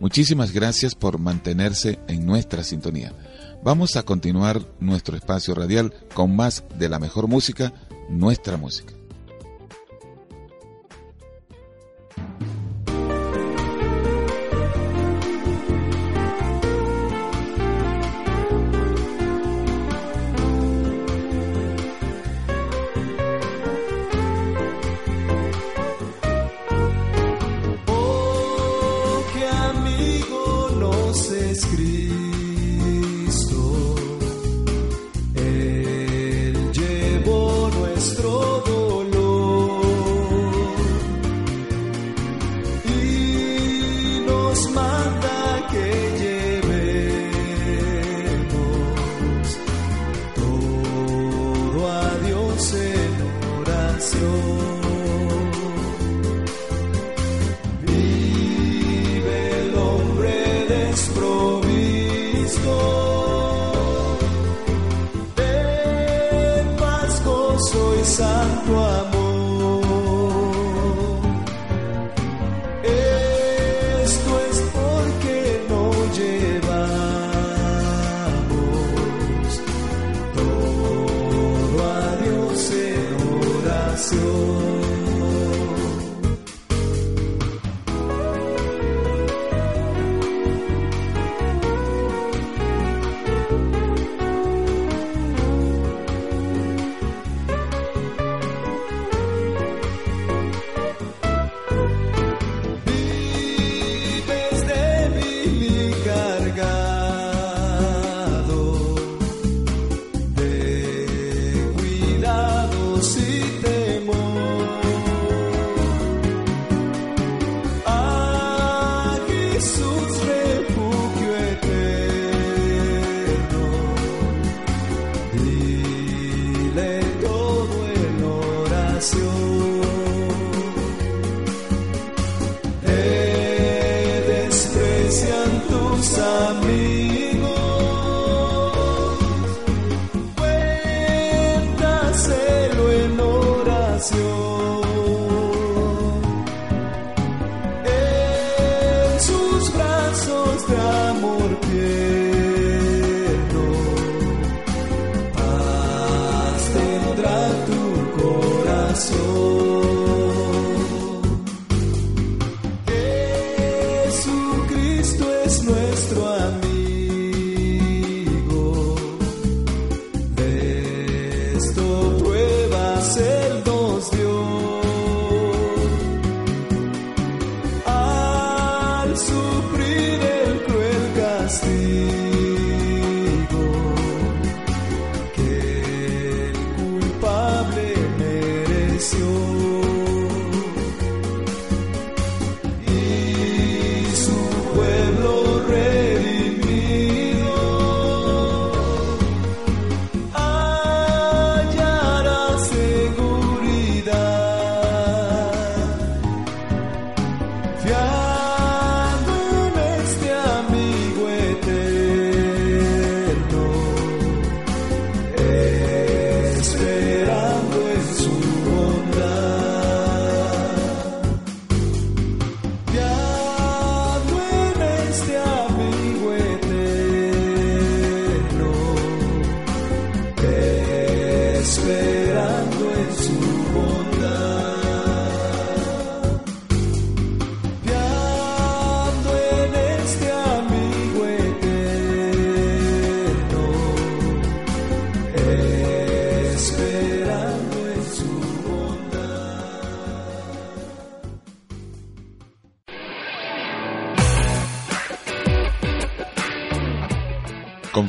Muchísimas 0.00 0.50
gracias 0.50 0.96
por 0.96 1.20
mantenerse 1.20 2.00
en 2.08 2.26
nuestra 2.26 2.64
sintonía. 2.64 3.12
Vamos 3.64 3.96
a 3.96 4.02
continuar 4.02 4.60
nuestro 4.80 5.16
espacio 5.16 5.54
radial 5.54 5.94
con 6.14 6.34
más 6.34 6.64
de 6.76 6.88
la 6.88 6.98
mejor 6.98 7.28
música, 7.28 7.72
nuestra 8.08 8.56
música. 8.56 8.92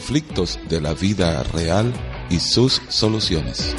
Conflictos 0.04 0.60
de 0.68 0.82
la 0.82 0.93
vida 0.93 1.43
real 1.43 1.93
y 2.30 2.38
sus 2.38 2.82
soluciones. 2.89 3.74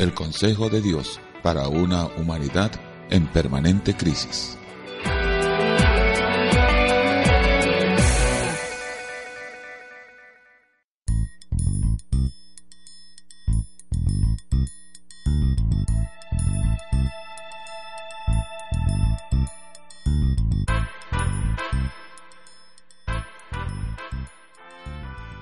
El 0.00 0.12
Consejo 0.12 0.68
de 0.68 0.80
Dios 0.80 1.20
para 1.44 1.68
una 1.68 2.06
humanidad 2.06 2.72
en 3.08 3.28
permanente 3.28 3.94
crisis. 3.94 4.58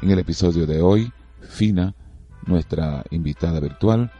En 0.09 0.13
el 0.13 0.21
episodio 0.21 0.67
de 0.67 0.81
hoy, 0.81 1.13
Fina, 1.51 1.95
nuestra 2.47 3.05
invitada 3.11 3.61
virtual, 3.61 4.11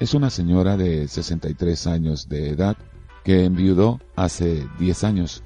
es 0.00 0.12
una 0.12 0.28
señora 0.28 0.76
de 0.76 1.06
63 1.06 1.86
años 1.86 2.28
de 2.28 2.50
edad 2.50 2.76
que 3.22 3.44
enviudó 3.44 4.00
hace 4.16 4.66
10 4.80 5.04
años 5.04 5.44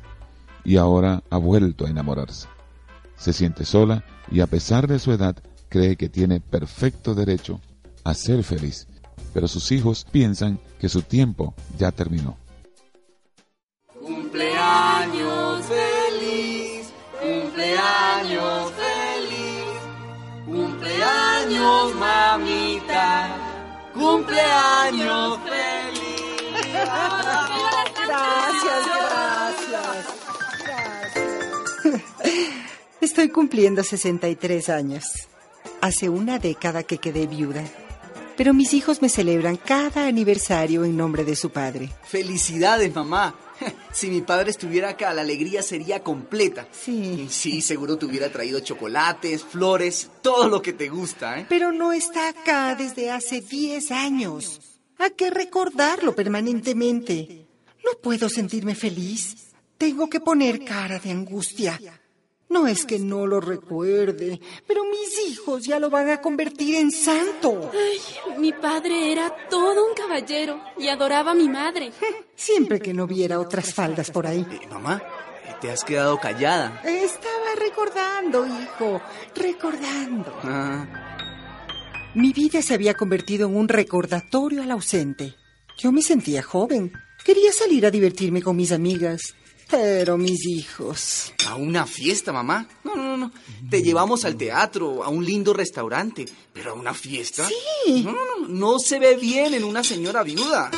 y 0.64 0.78
ahora 0.78 1.22
ha 1.28 1.36
vuelto 1.36 1.84
a 1.84 1.90
enamorarse. 1.90 2.48
Se 3.14 3.34
siente 3.34 3.66
sola 3.66 4.02
y 4.30 4.40
a 4.40 4.46
pesar 4.46 4.86
de 4.86 4.98
su 4.98 5.12
edad 5.12 5.36
cree 5.68 5.96
que 5.96 6.08
tiene 6.08 6.40
perfecto 6.40 7.14
derecho 7.14 7.60
a 8.02 8.14
ser 8.14 8.42
feliz, 8.42 8.88
pero 9.34 9.48
sus 9.48 9.70
hijos 9.70 10.06
piensan 10.10 10.60
que 10.78 10.88
su 10.88 11.02
tiempo 11.02 11.52
ya 11.78 11.92
terminó. 11.92 12.38
Cumpleaños 14.00 15.66
feliz, 15.66 16.90
cumpleaños 17.20 18.70
feliz, 18.72 18.89
cumpleaños 21.50 21.94
mamita, 21.96 23.36
cumpleaños 23.92 25.38
feliz. 25.40 26.62
Gracias, 28.06 28.86
gracias. 28.86 30.06
Estoy 33.00 33.30
cumpliendo 33.30 33.82
63 33.82 34.68
años. 34.68 35.04
Hace 35.80 36.08
una 36.08 36.38
década 36.38 36.84
que 36.84 36.98
quedé 36.98 37.26
viuda. 37.26 37.64
Pero 38.36 38.54
mis 38.54 38.72
hijos 38.72 39.02
me 39.02 39.08
celebran 39.08 39.56
cada 39.56 40.06
aniversario 40.06 40.84
en 40.84 40.96
nombre 40.96 41.24
de 41.24 41.34
su 41.34 41.50
padre. 41.50 41.90
Felicidades, 42.04 42.94
mamá. 42.94 43.34
Si 43.92 44.08
mi 44.08 44.20
padre 44.20 44.50
estuviera 44.50 44.90
acá, 44.90 45.12
la 45.12 45.22
alegría 45.22 45.62
sería 45.62 46.02
completa. 46.02 46.68
Sí. 46.70 47.26
Sí, 47.28 47.60
seguro 47.60 47.98
te 47.98 48.06
hubiera 48.06 48.30
traído 48.30 48.60
chocolates, 48.60 49.42
flores, 49.42 50.10
todo 50.22 50.48
lo 50.48 50.62
que 50.62 50.72
te 50.72 50.88
gusta, 50.88 51.40
¿eh? 51.40 51.46
Pero 51.48 51.72
no 51.72 51.92
está 51.92 52.28
acá 52.28 52.74
desde 52.76 53.10
hace 53.10 53.40
10 53.40 53.90
años. 53.90 54.60
Hay 54.98 55.10
que 55.12 55.30
recordarlo 55.30 56.14
permanentemente. 56.14 57.46
No 57.84 57.98
puedo 58.00 58.28
sentirme 58.28 58.74
feliz. 58.74 59.52
Tengo 59.76 60.08
que 60.08 60.20
poner 60.20 60.64
cara 60.64 60.98
de 60.98 61.10
angustia. 61.10 61.80
No 62.50 62.66
es 62.66 62.84
que 62.84 62.98
no 62.98 63.26
lo 63.28 63.40
recuerde, 63.40 64.40
pero 64.66 64.82
mis 64.84 65.30
hijos 65.30 65.64
ya 65.64 65.78
lo 65.78 65.88
van 65.88 66.10
a 66.10 66.20
convertir 66.20 66.74
en 66.74 66.90
santo. 66.90 67.70
Ay, 67.72 68.36
mi 68.38 68.52
padre 68.52 69.12
era 69.12 69.32
todo 69.48 69.86
un 69.86 69.94
caballero 69.94 70.60
y 70.76 70.88
adoraba 70.88 71.30
a 71.30 71.34
mi 71.34 71.48
madre. 71.48 71.92
Siempre 72.34 72.80
que 72.80 72.92
no 72.92 73.06
viera 73.06 73.38
otras 73.38 73.72
faldas 73.72 74.10
por 74.10 74.26
ahí. 74.26 74.44
Eh, 74.50 74.66
mamá, 74.68 75.00
te 75.60 75.70
has 75.70 75.84
quedado 75.84 76.18
callada. 76.18 76.82
Estaba 76.84 77.54
recordando, 77.56 78.44
hijo, 78.46 79.00
recordando. 79.36 80.36
Ah, 80.42 80.86
Mi 82.14 82.32
vida 82.32 82.62
se 82.62 82.74
había 82.74 82.94
convertido 82.94 83.46
en 83.46 83.56
un 83.56 83.68
recordatorio 83.68 84.62
al 84.64 84.72
ausente. 84.72 85.36
Yo 85.78 85.92
me 85.92 86.02
sentía 86.02 86.42
joven. 86.42 86.92
Quería 87.24 87.52
salir 87.52 87.86
a 87.86 87.90
divertirme 87.92 88.42
con 88.42 88.56
mis 88.56 88.72
amigas. 88.72 89.36
Pero 89.70 90.16
mis 90.18 90.46
hijos. 90.46 91.32
a 91.48 91.54
una 91.56 91.86
fiesta, 91.86 92.32
mamá. 92.32 92.66
No, 92.84 92.96
no, 92.96 93.16
no. 93.16 93.32
Te 93.70 93.82
llevamos 93.82 94.24
al 94.24 94.36
teatro, 94.36 95.04
a 95.04 95.08
un 95.08 95.24
lindo 95.24 95.52
restaurante. 95.52 96.26
Pero 96.52 96.72
a 96.72 96.74
una 96.74 96.94
fiesta. 96.94 97.46
Sí. 97.84 98.02
No, 98.04 98.12
no, 98.12 98.46
no. 98.46 98.48
No 98.48 98.78
se 98.78 98.98
ve 98.98 99.16
bien 99.16 99.54
en 99.54 99.64
una 99.64 99.84
señora 99.84 100.22
viuda. 100.22 100.70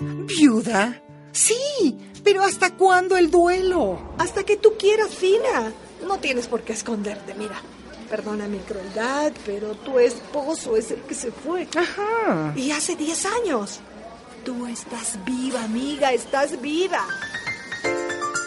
¿Viuda? 0.00 1.02
Sí, 1.32 1.96
pero 2.24 2.42
¿hasta 2.42 2.74
cuándo 2.76 3.16
el 3.16 3.30
duelo? 3.30 4.14
Hasta 4.18 4.44
que 4.44 4.56
tú 4.56 4.74
quieras, 4.78 5.14
Fina. 5.14 5.72
No 6.06 6.18
tienes 6.18 6.46
por 6.46 6.62
qué 6.62 6.72
esconderte, 6.72 7.34
mira. 7.34 7.60
Perdona 8.08 8.48
mi 8.48 8.58
crueldad, 8.58 9.32
pero 9.46 9.74
tu 9.74 9.98
esposo 9.98 10.76
es 10.76 10.90
el 10.90 11.02
que 11.02 11.14
se 11.14 11.30
fue. 11.30 11.68
Ajá. 11.76 12.52
Y 12.56 12.72
hace 12.72 12.96
10 12.96 13.26
años. 13.26 13.80
Tú 14.44 14.66
estás 14.66 15.18
viva, 15.24 15.62
amiga, 15.62 16.12
estás 16.12 16.60
viva. 16.60 17.06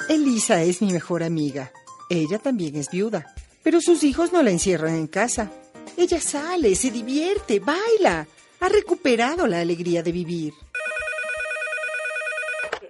Elisa 0.10 0.62
es 0.62 0.82
mi 0.82 0.92
mejor 0.92 1.24
amiga. 1.24 1.72
Ella 2.10 2.40
también 2.40 2.76
es 2.76 2.90
viuda. 2.90 3.34
Pero 3.64 3.80
sus 3.82 4.04
hijos 4.04 4.32
no 4.34 4.44
la 4.44 4.52
encierran 4.52 4.96
en 4.96 5.08
casa. 5.08 5.52
Ella 5.98 6.20
sale, 6.20 6.76
se 6.76 6.92
divierte, 6.92 7.60
baila. 7.60 8.28
Ha 8.60 8.70
recuperado 8.70 9.48
la 9.48 9.60
alegría 9.62 10.04
de 10.04 10.12
vivir. 10.12 10.54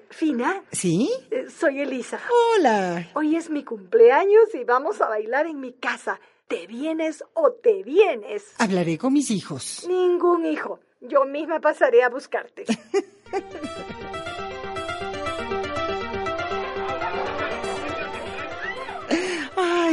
Fina, 0.09 0.63
¿Sí? 0.71 1.09
eh, 1.31 1.47
soy 1.59 1.81
Elisa. 1.81 2.19
Hola. 2.55 3.09
Hoy 3.13 3.35
es 3.35 3.49
mi 3.49 3.63
cumpleaños 3.63 4.53
y 4.53 4.63
vamos 4.63 5.01
a 5.01 5.09
bailar 5.09 5.47
en 5.47 5.59
mi 5.59 5.73
casa. 5.73 6.19
¿Te 6.47 6.67
vienes 6.67 7.23
o 7.33 7.51
te 7.51 7.83
vienes? 7.83 8.43
Hablaré 8.57 8.97
con 8.97 9.13
mis 9.13 9.31
hijos. 9.31 9.85
Ningún 9.87 10.45
hijo. 10.45 10.79
Yo 11.01 11.25
misma 11.25 11.59
pasaré 11.59 12.03
a 12.03 12.09
buscarte. 12.09 12.63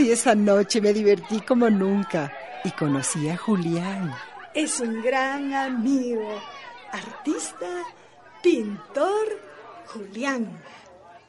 Ay, 0.00 0.12
esa 0.12 0.34
noche 0.34 0.80
me 0.80 0.94
divertí 0.94 1.42
como 1.42 1.68
nunca. 1.68 2.32
Y 2.64 2.70
conocí 2.70 3.28
a 3.28 3.36
Julián. 3.36 4.14
Es 4.54 4.80
un 4.80 5.02
gran 5.02 5.52
amigo, 5.52 6.40
artista, 6.90 7.84
pintor, 8.42 9.38
Julián. 9.88 10.58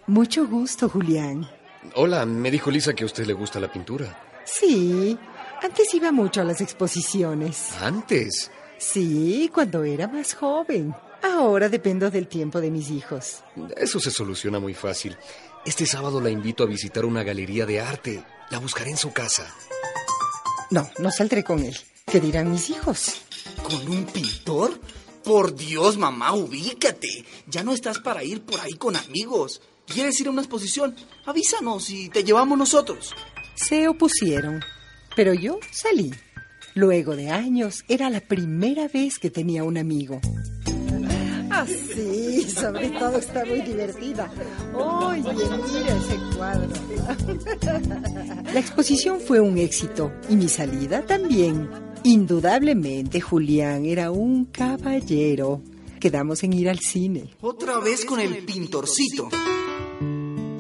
Mucho 0.08 0.48
gusto, 0.48 0.88
Julián. 0.88 1.50
Hola, 1.96 2.26
me 2.26 2.50
dijo 2.50 2.72
Lisa 2.72 2.94
que 2.94 3.04
a 3.04 3.08
usted 3.08 3.26
le 3.26 3.34
gusta 3.34 3.60
la 3.60 3.70
pintura. 3.70 4.18
Sí, 4.46 5.18
antes 5.62 5.94
iba 5.94 6.14
mucho 6.14 6.40
a 6.40 6.46
las 6.46 6.62
exposiciones. 6.62 7.74
Antes. 7.82 8.52
Sí, 8.78 9.52
cuando 9.54 9.84
era 9.84 10.08
más 10.08 10.34
joven. 10.34 10.96
Ahora 11.22 11.68
dependo 11.68 12.10
del 12.10 12.30
tiempo 12.30 12.62
de 12.62 12.72
mis 12.72 12.90
hijos. 12.90 13.44
Eso 13.76 14.00
se 14.00 14.12
soluciona 14.12 14.62
muy 14.62 14.74
fácil. 14.74 15.18
Este 15.66 15.86
sábado 15.86 16.22
la 16.22 16.30
invito 16.30 16.64
a 16.64 16.68
visitar 16.68 17.04
una 17.04 17.22
galería 17.24 17.66
de 17.66 17.82
arte. 17.82 18.24
La 18.52 18.60
buscaré 18.60 18.92
en 18.92 18.98
su 18.98 19.14
casa. 19.14 19.48
No, 20.70 20.90
no 21.00 21.10
saldré 21.10 21.44
con 21.44 21.60
él. 21.64 21.76
¿Qué 22.06 22.20
dirán 22.20 22.52
mis 22.52 22.70
hijos? 22.70 23.22
¿Con 23.64 23.88
un 23.90 24.06
pintor? 24.06 24.80
Por 25.24 25.56
Dios, 25.56 25.98
mamá, 25.98 26.34
ubícate. 26.34 27.26
Ya 27.48 27.64
no 27.64 27.74
estás 27.74 28.00
para 28.00 28.24
ir 28.24 28.42
por 28.42 28.60
ahí 28.60 28.74
con 28.74 28.98
amigos. 28.98 29.62
¿Quieres 29.86 30.20
ir 30.20 30.28
a 30.28 30.32
una 30.32 30.42
exposición? 30.42 30.96
Avísanos 31.26 31.90
y 31.90 32.10
te 32.10 32.26
llevamos 32.26 32.58
nosotros. 32.58 33.14
Se 33.56 33.88
opusieron, 33.88 34.62
pero 35.16 35.34
yo 35.34 35.58
salí. 35.72 36.12
Luego 36.74 37.16
de 37.16 37.30
años, 37.30 37.84
era 37.88 38.10
la 38.10 38.20
primera 38.22 38.88
vez 38.88 39.20
que 39.20 39.30
tenía 39.30 39.64
un 39.64 39.78
amigo. 39.78 40.20
Ah, 41.54 41.66
sí, 41.68 42.50
sobre 42.50 42.90
todo 42.92 43.18
está 43.18 43.44
muy 43.46 43.62
divertida. 43.62 44.32
Oye, 44.74 45.22
mira 45.22 45.98
ese 45.98 46.38
cuadro. 46.38 46.70
La 48.54 48.60
exposición 48.60 49.20
fue 49.20 49.42
un 49.42 49.58
éxito 49.58 50.14
y 50.30 50.38
mi 50.38 50.48
salida 50.48 51.06
también. 51.06 51.70
Indudablemente, 52.04 53.20
Julián 53.20 53.86
era 53.86 54.12
un 54.12 54.46
caballero. 54.46 55.62
Quedamos 56.00 56.44
en 56.44 56.54
ir 56.54 56.70
al 56.70 56.80
cine. 56.80 57.30
Otra 57.42 57.80
vez 57.80 58.06
con 58.06 58.20
el 58.20 58.44
pintorcito. 58.46 59.30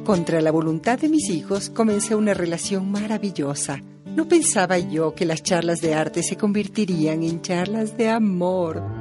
Contra 0.03 0.41
la 0.41 0.51
voluntad 0.51 0.99
de 0.99 1.09
mis 1.09 1.29
hijos, 1.29 1.69
comencé 1.69 2.15
una 2.15 2.33
relación 2.33 2.91
maravillosa. 2.91 3.81
No 4.05 4.27
pensaba 4.27 4.77
yo 4.77 5.15
que 5.15 5.25
las 5.25 5.41
charlas 5.41 5.79
de 5.79 5.93
arte 5.93 6.21
se 6.21 6.35
convertirían 6.35 7.23
en 7.23 7.41
charlas 7.41 7.97
de 7.97 8.09
amor. 8.09 9.00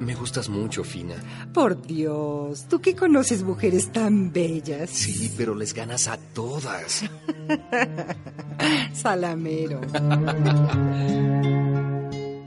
Me 0.00 0.14
gustas 0.14 0.48
mucho, 0.48 0.84
Fina. 0.84 1.14
Por 1.52 1.82
Dios, 1.82 2.66
tú 2.68 2.80
que 2.80 2.94
conoces 2.94 3.42
mujeres 3.42 3.92
tan 3.92 4.32
bellas. 4.32 4.90
Sí, 4.90 5.32
pero 5.36 5.54
les 5.54 5.74
ganas 5.74 6.08
a 6.08 6.16
todas. 6.16 7.04
Salamero. 8.92 9.80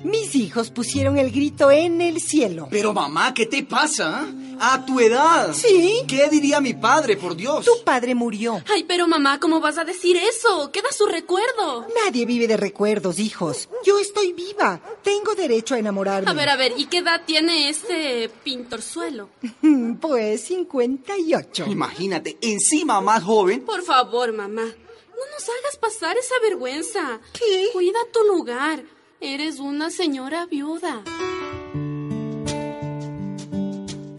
Mis 0.04 0.36
hijos 0.36 0.72
pusieron 0.72 1.18
el 1.18 1.32
grito 1.32 1.72
en 1.72 2.02
el 2.02 2.20
cielo. 2.20 2.68
Pero 2.72 2.94
mamá, 2.94 3.34
¿qué 3.34 3.46
te 3.46 3.64
pasa? 3.64 4.28
¿A 4.62 4.86
tu 4.86 5.00
edad? 5.00 5.54
Sí. 5.54 6.04
¿Qué 6.08 6.28
diría 6.30 6.60
mi 6.60 6.74
padre, 6.74 7.16
por 7.18 7.36
Dios? 7.36 7.66
Tu 7.66 7.84
padre 7.84 8.14
murió. 8.16 8.62
Ay, 8.70 8.84
pero 8.84 9.08
mamá, 9.08 9.40
¿cómo 9.40 9.60
vas 9.60 9.78
a 9.78 9.86
decir 9.86 10.18
eso? 10.18 10.72
Queda 10.72 10.92
su 10.92 11.06
recuerdo. 11.06 11.88
Nadie 12.06 12.26
vive 12.26 12.48
de 12.48 12.58
recuerdos, 12.58 13.20
hijos. 13.20 13.70
Yo 13.86 14.00
estoy 14.00 14.34
viva. 14.34 14.80
Tengo 15.04 15.34
derecho 15.36 15.76
a 15.76 15.80
enamorarme. 15.80 16.30
A 16.30 16.34
ver, 16.34 16.50
a 16.50 16.56
ver, 16.56 16.74
¿y 16.78 16.86
qué 16.86 16.98
edad 17.00 17.22
tiene 17.26 17.70
ese 17.70 18.30
pintorzuelo? 18.44 19.30
Pues 20.02 20.42
58. 20.46 21.66
Imagínate, 21.68 22.38
encima 22.42 23.02
más 23.02 23.24
joven. 23.24 23.62
Por 23.62 23.82
favor, 23.84 24.32
mamá, 24.34 24.64
no 24.64 25.26
nos 25.34 25.44
hagas 25.44 25.78
pasar 25.80 26.18
esa 26.18 26.36
vergüenza. 26.42 27.20
¿Qué? 27.34 27.70
Cuida 27.74 28.00
tu 28.14 28.24
lugar. 28.34 28.84
Eres 29.22 29.60
una 29.60 29.90
señora 29.90 30.46
viuda. 30.46 31.04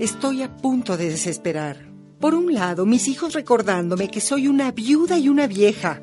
Estoy 0.01 0.43
a 0.43 0.57
punto 0.57 0.97
de 0.97 1.11
desesperar. 1.11 1.93
Por 2.21 2.35
un 2.35 2.55
lado, 2.55 2.87
mis 2.87 3.07
hijos 3.07 3.35
recordándome 3.35 4.09
que 4.09 4.23
soy 4.23 4.49
una 4.49 4.73
viuda 4.73 5.19
y 5.19 5.29
una 5.29 5.47
vieja. 5.47 6.01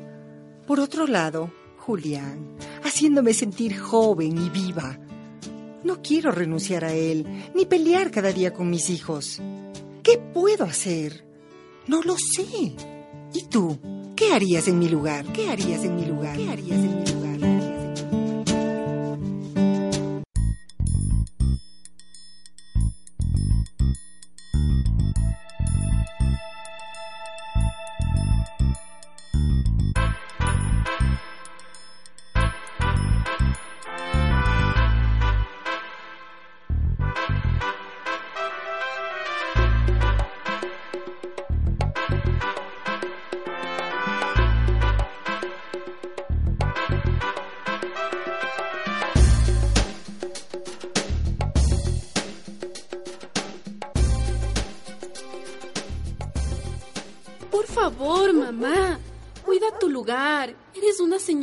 Por 0.68 0.78
otro 0.78 1.08
lado, 1.08 1.50
Julián, 1.78 2.56
haciéndome 2.84 3.34
sentir 3.34 3.76
joven 3.76 4.38
y 4.38 4.50
viva. 4.50 5.00
No 5.82 6.00
quiero 6.00 6.30
renunciar 6.30 6.84
a 6.84 6.92
él, 6.92 7.26
ni 7.56 7.66
pelear 7.66 8.12
cada 8.12 8.30
día 8.30 8.52
con 8.52 8.70
mis 8.70 8.88
hijos. 8.88 9.42
¿Qué 10.04 10.16
puedo 10.32 10.62
hacer? 10.62 11.24
No 11.88 12.00
lo 12.02 12.14
sé. 12.16 12.76
¿Y 13.34 13.46
tú? 13.50 13.80
¿Qué 14.14 14.32
harías 14.32 14.68
en 14.68 14.78
mi 14.78 14.88
lugar? 14.88 15.26
¿Qué 15.32 15.50
harías 15.50 15.82
en 15.82 15.96
mi 15.96 16.04
lugar? 16.04 16.36
¿Qué 16.36 16.48
harías 16.48 16.78
en 16.78 16.87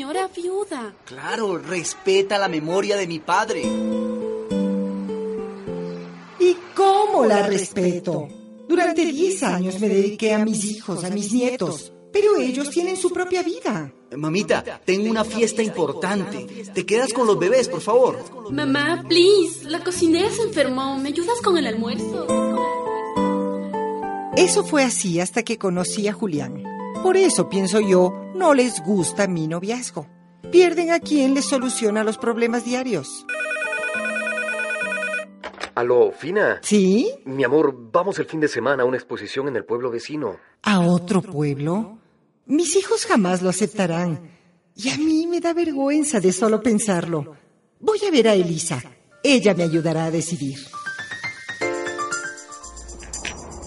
señora 0.06 0.28
viuda. 0.28 0.94
Claro, 1.06 1.58
respeta 1.58 2.38
la 2.38 2.48
memoria 2.48 2.96
de 2.96 3.08
mi 3.08 3.18
padre. 3.18 3.64
¿Y 6.40 6.58
cómo 6.76 7.26
la 7.26 7.48
respeto? 7.48 8.28
Durante 8.68 9.04
10 9.04 9.44
años 9.44 9.80
me 9.80 9.90
dediqué 9.90 10.34
a 10.34 10.46
mis 10.46 10.64
hijos, 10.66 11.04
a 11.04 11.10
mis 11.10 11.34
nietos, 11.34 11.92
pero 12.14 12.38
ellos 12.38 12.70
tienen 12.70 12.98
su 12.98 13.12
propia 13.12 13.42
vida. 13.42 13.92
Mamita, 14.16 14.64
tengo 14.86 15.10
una 15.10 15.24
fiesta 15.24 15.64
importante. 15.64 16.66
Te 16.72 16.86
quedas 16.86 17.12
con 17.12 17.26
los 17.26 17.40
bebés, 17.40 17.68
por 17.68 17.82
favor. 17.82 18.20
Mamá, 18.52 19.06
please, 19.10 19.68
la 19.68 19.84
cocinera 19.84 20.30
se 20.30 20.44
enfermó. 20.44 21.00
¿Me 21.00 21.10
ayudas 21.10 21.42
con 21.42 21.58
el 21.58 21.66
almuerzo? 21.66 22.28
Eso 24.38 24.64
fue 24.64 24.84
así 24.84 25.20
hasta 25.20 25.42
que 25.42 25.58
conocí 25.58 26.08
a 26.08 26.14
Julián. 26.14 26.75
Por 27.06 27.18
eso 27.18 27.48
pienso 27.50 27.80
yo, 27.82 28.32
no 28.34 28.56
les 28.56 28.82
gusta 28.82 29.28
mi 29.28 29.48
noviazgo. 29.48 30.08
Pierden 30.52 30.90
a 30.90 31.00
quien 31.00 31.36
les 31.36 31.46
soluciona 31.46 32.04
los 32.04 32.18
problemas 32.18 32.66
diarios. 32.66 33.28
Aló, 35.76 36.12
Fina. 36.12 36.62
¿Sí? 36.64 37.12
Mi 37.26 37.44
amor, 37.44 37.92
vamos 37.92 38.18
el 38.18 38.26
fin 38.26 38.40
de 38.40 38.48
semana 38.48 38.82
a 38.82 38.86
una 38.88 38.98
exposición 38.98 39.48
en 39.48 39.56
el 39.56 39.66
pueblo 39.66 39.92
vecino. 39.92 40.38
¿A 40.64 40.80
otro 40.80 41.22
pueblo? 41.22 42.00
Mis 42.48 42.76
hijos 42.76 43.06
jamás 43.06 43.44
lo 43.44 43.50
aceptarán. 43.50 44.32
Y 44.76 44.90
a 44.90 44.98
mí 44.98 45.28
me 45.28 45.40
da 45.42 45.54
vergüenza 45.54 46.20
de 46.20 46.32
solo 46.32 46.64
pensarlo. 46.64 47.36
Voy 47.82 48.00
a 48.04 48.10
ver 48.10 48.30
a 48.30 48.34
Elisa. 48.34 48.82
Ella 49.22 49.54
me 49.54 49.62
ayudará 49.62 50.06
a 50.06 50.12
decidir. 50.12 50.58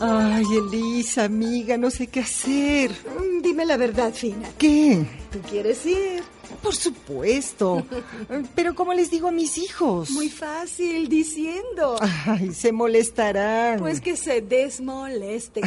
Ay, 0.00 0.44
Elisa, 0.56 1.24
amiga, 1.24 1.76
no 1.76 1.90
sé 1.90 2.06
qué 2.06 2.20
hacer. 2.20 2.90
Mm, 2.92 3.42
Dime 3.42 3.64
la 3.64 3.76
verdad, 3.76 4.12
Fina. 4.14 4.48
¿Qué? 4.58 5.04
¿Tú 5.32 5.40
quieres 5.40 5.84
ir? 5.86 6.22
Por 6.62 6.74
supuesto. 6.74 7.84
Pero 8.54 8.74
¿cómo 8.74 8.94
les 8.94 9.10
digo 9.10 9.28
a 9.28 9.32
mis 9.32 9.58
hijos? 9.58 10.10
Muy 10.10 10.28
fácil, 10.28 11.08
diciendo. 11.08 11.96
Ay, 12.26 12.52
se 12.54 12.72
molestarán. 12.72 13.78
Pues 13.80 14.00
que 14.00 14.16
se 14.16 14.40
desmoleste. 14.40 15.60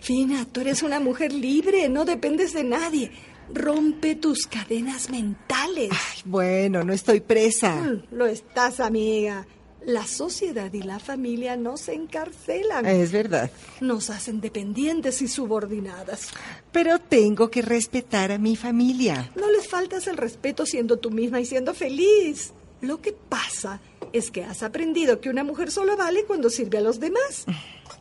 Fina, 0.00 0.46
tú 0.50 0.60
eres 0.60 0.82
una 0.82 1.00
mujer 1.00 1.32
libre, 1.32 1.88
no 1.88 2.04
dependes 2.04 2.52
de 2.54 2.64
nadie. 2.64 3.10
Rompe 3.52 4.16
tus 4.16 4.46
cadenas 4.46 5.10
mentales. 5.10 5.90
Ay, 5.92 6.22
bueno, 6.24 6.82
no 6.82 6.92
estoy 6.92 7.20
presa. 7.20 7.74
Mm, 7.76 8.02
Lo 8.16 8.26
estás, 8.26 8.80
amiga. 8.80 9.46
La 9.86 10.04
sociedad 10.04 10.72
y 10.72 10.82
la 10.82 10.98
familia 10.98 11.56
nos 11.56 11.88
encarcelan. 11.88 12.86
Es 12.86 13.12
verdad. 13.12 13.52
Nos 13.80 14.10
hacen 14.10 14.40
dependientes 14.40 15.22
y 15.22 15.28
subordinadas. 15.28 16.30
Pero 16.72 16.98
tengo 16.98 17.52
que 17.52 17.62
respetar 17.62 18.32
a 18.32 18.38
mi 18.38 18.56
familia. 18.56 19.30
No 19.36 19.48
les 19.48 19.68
faltas 19.68 20.08
el 20.08 20.16
respeto 20.16 20.66
siendo 20.66 20.98
tú 20.98 21.12
misma 21.12 21.40
y 21.40 21.46
siendo 21.46 21.72
feliz. 21.72 22.52
Lo 22.80 23.00
que 23.00 23.12
pasa 23.12 23.80
es 24.12 24.32
que 24.32 24.42
has 24.42 24.64
aprendido 24.64 25.20
que 25.20 25.30
una 25.30 25.44
mujer 25.44 25.70
solo 25.70 25.96
vale 25.96 26.24
cuando 26.24 26.50
sirve 26.50 26.78
a 26.78 26.80
los 26.82 26.98
demás. 26.98 27.46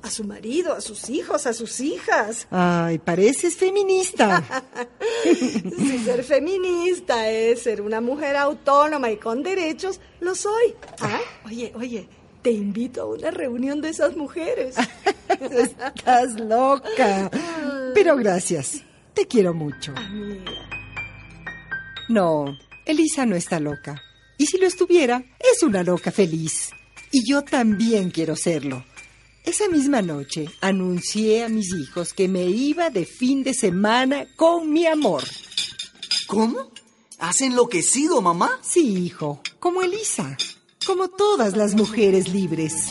A 0.06 0.12
su 0.12 0.24
marido, 0.24 0.74
a 0.74 0.82
sus 0.82 1.10
hijos, 1.10 1.48
a 1.48 1.54
sus 1.54 1.80
hijas. 1.80 2.48
Ay, 2.52 3.00
pareces 3.00 3.56
feminista. 3.56 4.44
Si 5.26 5.98
ser 6.00 6.24
feminista 6.24 7.28
es 7.32 7.64
ser 7.64 7.82
una 7.82 8.00
mujer 8.00 8.36
autónoma 8.36 9.10
y 9.10 9.18
con 9.18 9.42
derechos, 9.42 10.00
lo 10.20 10.36
soy. 10.36 10.76
Ah, 11.02 11.20
oye, 11.46 11.74
oye, 11.76 12.08
te 12.44 12.52
invito 12.52 13.02
a 13.02 13.06
una 13.06 13.32
reunión 13.32 13.82
de 13.82 13.90
esas 13.90 14.16
mujeres. 14.16 14.76
Estás 15.28 16.40
loca. 16.40 17.32
Pero 17.96 18.16
gracias. 18.16 18.84
Te 19.16 19.26
quiero 19.26 19.56
mucho. 19.56 19.92
Amiga. 19.96 20.70
No, 22.10 22.46
Elisa 22.86 23.26
no 23.26 23.36
está 23.36 23.60
loca. 23.60 24.00
Y 24.38 24.46
si 24.46 24.60
lo 24.60 24.68
estuviera, 24.68 25.24
es 25.40 25.64
una 25.64 25.82
loca 25.82 26.12
feliz. 26.12 26.70
Y 27.12 27.28
yo 27.28 27.42
también 27.42 28.12
quiero 28.12 28.36
serlo. 28.36 28.86
Esa 29.46 29.70
misma 29.70 30.02
noche 30.02 30.48
anuncié 30.60 31.44
a 31.44 31.50
mis 31.50 31.72
hijos 31.74 32.14
que 32.14 32.28
me 32.28 32.46
iba 32.46 32.90
de 32.90 33.06
fin 33.06 33.44
de 33.44 33.54
semana 33.54 34.26
con 34.36 34.74
mi 34.74 34.88
amor. 34.88 35.24
¿Cómo? 36.26 36.72
¿Has 37.20 37.42
enloquecido, 37.42 38.22
mamá? 38.22 38.60
Sí, 38.64 39.06
hijo, 39.06 39.42
como 39.60 39.84
Elisa, 39.84 40.36
como 40.86 41.10
todas 41.10 41.56
las 41.56 41.76
mujeres 41.76 42.28
libres. 42.28 42.90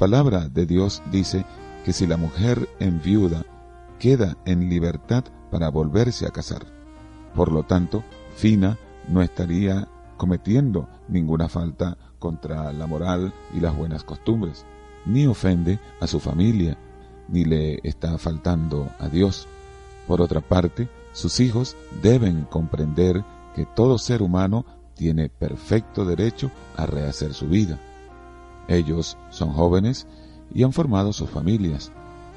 Palabra 0.00 0.48
de 0.48 0.64
Dios 0.64 1.02
dice 1.12 1.44
que 1.84 1.92
si 1.92 2.06
la 2.06 2.16
mujer 2.16 2.70
enviuda 2.78 3.44
queda 3.98 4.38
en 4.46 4.70
libertad 4.70 5.24
para 5.50 5.68
volverse 5.68 6.26
a 6.26 6.30
casar. 6.30 6.64
Por 7.34 7.52
lo 7.52 7.64
tanto, 7.64 8.02
Fina 8.34 8.78
no 9.08 9.20
estaría 9.20 9.88
cometiendo 10.16 10.88
ninguna 11.06 11.50
falta 11.50 11.98
contra 12.18 12.72
la 12.72 12.86
moral 12.86 13.34
y 13.54 13.60
las 13.60 13.76
buenas 13.76 14.02
costumbres, 14.02 14.64
ni 15.04 15.26
ofende 15.26 15.78
a 16.00 16.06
su 16.06 16.18
familia, 16.18 16.78
ni 17.28 17.44
le 17.44 17.80
está 17.82 18.16
faltando 18.16 18.88
a 19.00 19.10
Dios. 19.10 19.48
Por 20.06 20.22
otra 20.22 20.40
parte, 20.40 20.88
sus 21.12 21.40
hijos 21.40 21.76
deben 22.02 22.44
comprender 22.44 23.22
que 23.54 23.66
todo 23.66 23.98
ser 23.98 24.22
humano 24.22 24.64
tiene 24.94 25.28
perfecto 25.28 26.06
derecho 26.06 26.50
a 26.78 26.86
rehacer 26.86 27.34
su 27.34 27.48
vida. 27.48 27.78
Ellos 28.70 29.18
son 29.30 29.52
jóvenes 29.52 30.06
y 30.54 30.62
han 30.62 30.72
formado 30.72 31.12
sus 31.12 31.28
familias, 31.28 31.90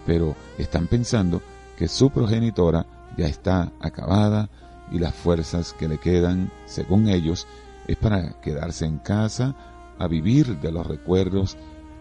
pero 0.07 0.36
están 0.57 0.88
pensando 0.88 1.41
que 1.77 1.88
su 1.88 2.09
progenitora 2.09 2.88
ya 3.15 3.27
está 3.27 3.71
acabada 3.79 4.49
y 4.91 4.97
las 4.97 5.13
fuerzas 5.13 5.73
que 5.73 5.88
le 5.88 5.99
quedan, 5.99 6.51
según 6.65 7.07
ellos, 7.07 7.47
es 7.88 7.97
para 7.97 8.34
quedarse 8.41 8.86
en 8.86 8.97
casa 8.97 9.55
a 9.99 10.07
vivir 10.07 10.59
de 10.59 10.71
los 10.71 10.88
recuerdos, 10.88 11.55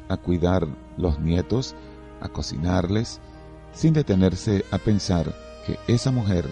a 0.08 0.16
cuidar 0.16 0.66
los 0.96 1.20
nietos, 1.20 1.74
a 2.22 2.30
cocinarles, 2.30 3.20
sin 3.74 3.92
detenerse 3.92 4.64
a 4.70 4.78
pensar 4.78 5.34
que 5.66 5.78
esa 5.88 6.10
mujer, 6.10 6.48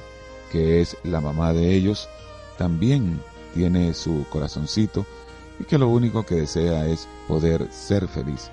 que 0.53 0.83
es 0.83 0.99
la 1.03 1.23
mamá 1.23 1.55
de 1.55 1.75
ellos, 1.75 2.11
también 2.59 3.23
tiene 3.55 3.95
su 3.95 4.27
corazoncito 4.31 5.07
y 5.61 5.65
que 5.65 5.79
lo 5.79 5.89
único 5.89 6.25
que 6.25 6.37
desea 6.37 6.87
es 6.87 7.07
poder 7.29 7.71
ser 7.71 8.09
feliz. 8.09 8.51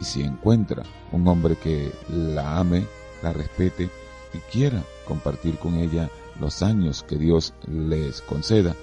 Y 0.00 0.04
si 0.04 0.22
encuentra 0.22 0.84
un 1.12 1.26
hombre 1.26 1.56
que 1.56 1.92
la 2.08 2.58
ame, 2.58 2.86
la 3.22 3.32
respete 3.32 3.90
y 4.32 4.38
quiera 4.50 4.82
compartir 5.06 5.58
con 5.58 5.74
ella 5.74 6.08
los 6.40 6.62
años 6.62 7.02
que 7.02 7.16
Dios 7.16 7.54
les 7.66 8.22
conceda, 8.22 8.74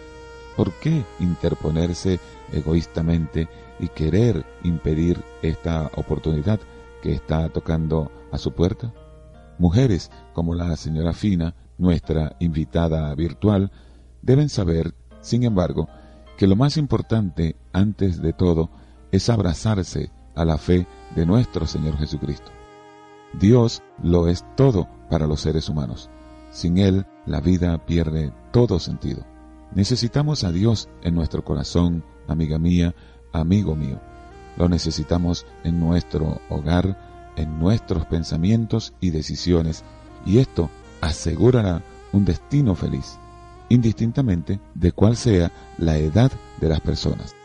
¿por 0.57 0.71
qué 0.73 1.03
interponerse 1.19 2.19
egoístamente 2.51 3.47
y 3.79 3.87
querer 3.87 4.45
impedir 4.63 5.23
esta 5.41 5.89
oportunidad 5.95 6.59
que 7.01 7.13
está 7.13 7.47
tocando 7.49 8.11
a 8.31 8.37
su 8.37 8.51
puerta? 8.51 8.93
Mujeres 9.57 10.11
como 10.33 10.55
la 10.55 10.75
señora 10.75 11.13
Fina, 11.13 11.55
nuestra 11.77 12.35
invitada 12.39 13.13
virtual, 13.15 13.71
deben 14.21 14.49
saber, 14.49 14.93
sin 15.21 15.43
embargo, 15.43 15.87
que 16.41 16.47
lo 16.47 16.55
más 16.55 16.75
importante 16.77 17.55
antes 17.71 18.19
de 18.19 18.33
todo 18.33 18.71
es 19.11 19.29
abrazarse 19.29 20.09
a 20.33 20.43
la 20.43 20.57
fe 20.57 20.87
de 21.15 21.27
nuestro 21.27 21.67
Señor 21.67 21.99
Jesucristo. 21.99 22.49
Dios 23.39 23.83
lo 24.01 24.27
es 24.27 24.43
todo 24.57 24.89
para 25.07 25.27
los 25.27 25.41
seres 25.41 25.69
humanos. 25.69 26.09
Sin 26.49 26.79
Él, 26.79 27.05
la 27.27 27.41
vida 27.41 27.85
pierde 27.85 28.33
todo 28.51 28.79
sentido. 28.79 29.23
Necesitamos 29.75 30.43
a 30.43 30.51
Dios 30.51 30.89
en 31.03 31.13
nuestro 31.13 31.43
corazón, 31.43 32.03
amiga 32.27 32.57
mía, 32.57 32.95
amigo 33.33 33.75
mío. 33.75 34.01
Lo 34.57 34.67
necesitamos 34.67 35.45
en 35.63 35.79
nuestro 35.79 36.41
hogar, 36.49 37.31
en 37.35 37.59
nuestros 37.59 38.07
pensamientos 38.07 38.95
y 38.99 39.11
decisiones, 39.11 39.83
y 40.25 40.39
esto 40.39 40.71
asegurará 41.01 41.83
un 42.11 42.25
destino 42.25 42.73
feliz, 42.73 43.19
indistintamente 43.71 44.59
de 44.75 44.91
cuál 44.91 45.15
sea 45.15 45.51
la 45.77 45.97
edad 45.97 46.31
de 46.59 46.67
las 46.67 46.81
personas. 46.81 47.35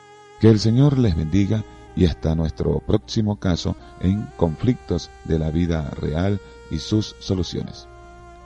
Que 0.40 0.48
el 0.48 0.58
Señor 0.58 0.98
les 0.98 1.16
bendiga 1.16 1.62
y 1.94 2.04
hasta 2.04 2.34
nuestro 2.34 2.80
próximo 2.80 3.38
caso 3.38 3.76
en 4.00 4.28
conflictos 4.36 5.10
de 5.24 5.38
la 5.38 5.50
vida 5.50 5.88
real 5.90 6.40
y 6.70 6.78
sus 6.78 7.14
soluciones. 7.20 7.86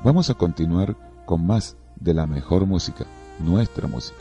Vamos 0.05 0.28
a 0.31 0.35
continuar 0.35 0.95
con 1.24 1.47
más 1.47 1.76
de 1.97 2.14
la 2.14 2.26
mejor 2.26 2.66
música, 2.66 3.07
nuestra 3.39 3.89
música. 3.89 4.20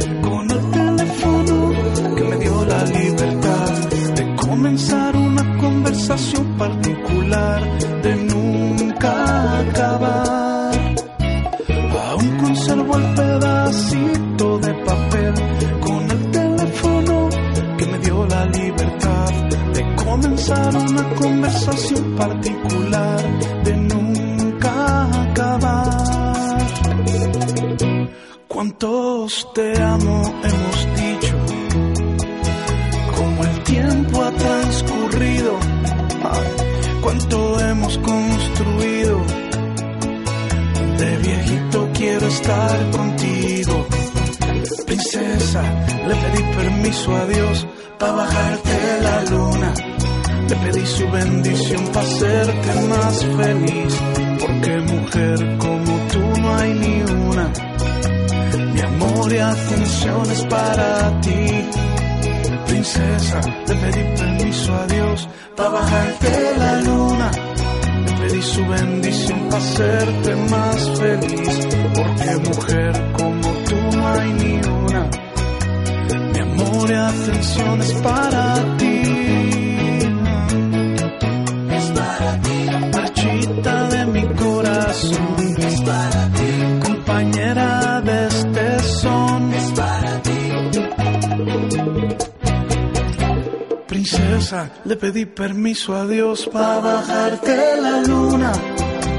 para 96.51 96.79
bajarte 96.79 97.81
la 97.81 98.01
luna. 98.01 98.51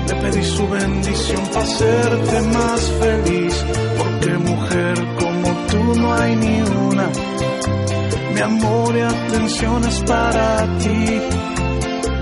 Le 0.08 0.14
pedí 0.14 0.44
su 0.44 0.68
bendición 0.68 1.42
para 1.52 1.64
hacerte 1.64 2.40
más 2.42 2.80
feliz. 3.00 3.64
Porque 3.98 4.30
mujer 4.50 4.94
como 5.18 5.48
tú 5.70 6.00
no 6.00 6.14
hay 6.14 6.36
ni 6.36 6.62
una. 6.62 7.08
Mi 8.34 8.40
amor 8.40 8.96
y 8.96 9.00
atención 9.00 9.84
es 9.84 10.00
para 10.02 10.78
ti. 10.78 11.20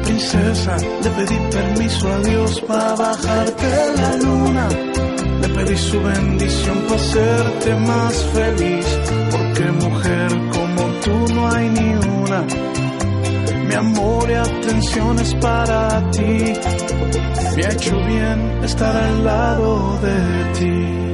Princesa, 0.04 0.76
le 0.76 1.10
pedí 1.10 1.38
permiso 1.50 2.08
a 2.08 2.18
Dios 2.20 2.60
para 2.62 2.94
bajarte 2.94 3.92
la 3.96 4.16
luna. 4.16 4.68
Le 5.40 5.48
pedí 5.48 5.76
su 5.76 6.00
bendición 6.00 6.78
para 6.88 7.00
hacerte 7.00 7.74
más 7.76 8.14
feliz. 8.34 8.86
Porque 9.30 9.64
mujer 9.72 10.28
como 10.52 10.82
tú 11.04 11.34
no 11.34 11.50
hay 11.50 11.68
ni 11.68 11.94
una 11.94 12.69
mi 13.70 13.76
amor 13.76 14.28
y 14.28 14.34
atención 14.34 15.18
es 15.20 15.32
para 15.34 16.10
ti. 16.10 16.52
Me 17.56 17.64
ha 17.64 17.70
hecho 17.70 17.96
bien 18.04 18.64
estar 18.64 18.96
al 18.96 19.24
lado 19.24 19.98
de 20.00 20.52
ti. 20.58 21.09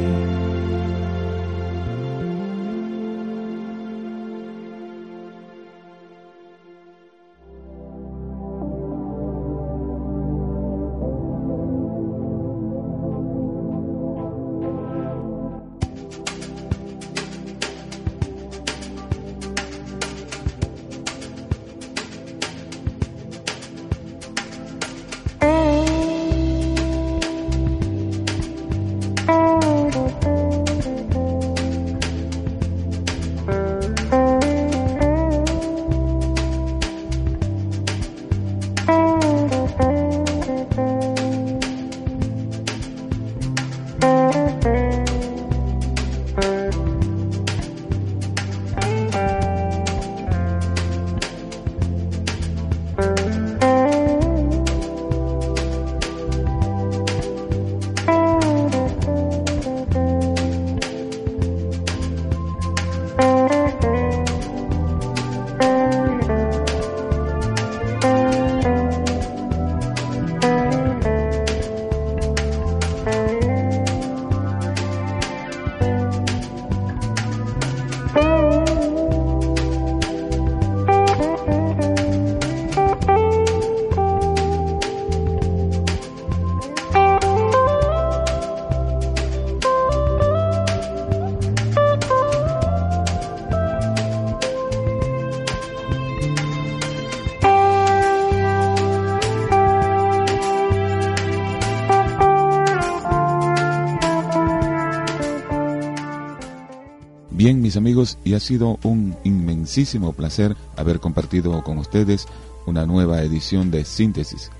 Y 108.25 108.35
ha 108.35 108.41
sido 108.41 108.79
un 108.83 109.17
inmensísimo 109.25 110.13
placer 110.13 110.55
haber 110.77 111.01
compartido 111.01 111.63
con 111.65 111.79
ustedes 111.79 112.27
una 112.67 112.85
nueva 112.85 113.23
edición 113.23 113.71
de 113.71 113.87
Síntesis. 113.87 114.51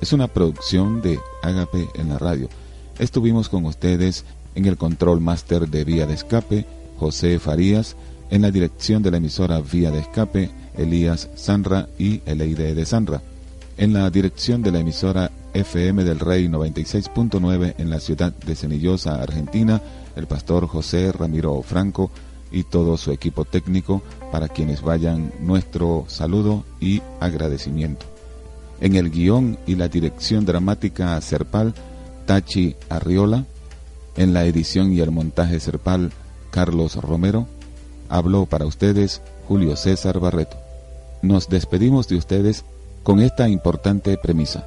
Es 0.00 0.12
una 0.12 0.26
producción 0.26 1.00
de 1.00 1.20
Ágape 1.42 1.88
en 1.94 2.08
la 2.08 2.18
radio. 2.18 2.48
Estuvimos 2.98 3.48
con 3.48 3.66
ustedes 3.66 4.24
en 4.56 4.64
el 4.64 4.76
control 4.76 5.20
máster 5.20 5.68
de 5.68 5.84
Vía 5.84 6.06
de 6.06 6.14
Escape, 6.14 6.66
José 6.98 7.38
Farías, 7.38 7.94
en 8.30 8.42
la 8.42 8.50
dirección 8.50 9.02
de 9.04 9.12
la 9.12 9.18
emisora 9.18 9.60
Vía 9.60 9.92
de 9.92 10.00
Escape, 10.00 10.50
Elías 10.76 11.28
Sanra 11.36 11.88
y 11.98 12.20
Eleide 12.26 12.74
de 12.74 12.84
Sanra, 12.84 13.22
en 13.76 13.92
la 13.92 14.10
dirección 14.10 14.62
de 14.62 14.72
la 14.72 14.80
emisora 14.80 15.30
FM 15.54 16.02
del 16.02 16.18
Rey 16.18 16.48
96.9 16.48 17.74
en 17.78 17.90
la 17.90 18.00
ciudad 18.00 18.32
de 18.32 18.56
Cenillosa, 18.56 19.22
Argentina, 19.22 19.80
el 20.16 20.26
pastor 20.26 20.66
José 20.66 21.12
Ramiro 21.12 21.62
Franco 21.62 22.10
y 22.50 22.64
todo 22.64 22.96
su 22.96 23.12
equipo 23.12 23.44
técnico, 23.44 24.02
para 24.32 24.48
quienes 24.48 24.82
vayan 24.82 25.32
nuestro 25.40 26.04
saludo 26.08 26.64
y 26.80 27.02
agradecimiento. 27.20 28.06
En 28.80 28.96
el 28.96 29.10
guion 29.10 29.58
y 29.66 29.76
la 29.76 29.88
dirección 29.88 30.46
dramática 30.46 31.20
Serpal, 31.20 31.74
Tachi 32.26 32.76
Arriola, 32.88 33.44
en 34.16 34.32
la 34.32 34.44
edición 34.44 34.92
y 34.92 35.00
el 35.00 35.10
montaje 35.10 35.60
Serpal, 35.60 36.12
Carlos 36.50 36.96
Romero, 36.96 37.46
habló 38.08 38.46
para 38.46 38.66
ustedes 38.66 39.22
Julio 39.46 39.76
César 39.76 40.18
Barreto. 40.18 40.56
Nos 41.22 41.48
despedimos 41.48 42.08
de 42.08 42.16
ustedes 42.16 42.64
con 43.02 43.20
esta 43.20 43.48
importante 43.48 44.16
premisa. 44.16 44.66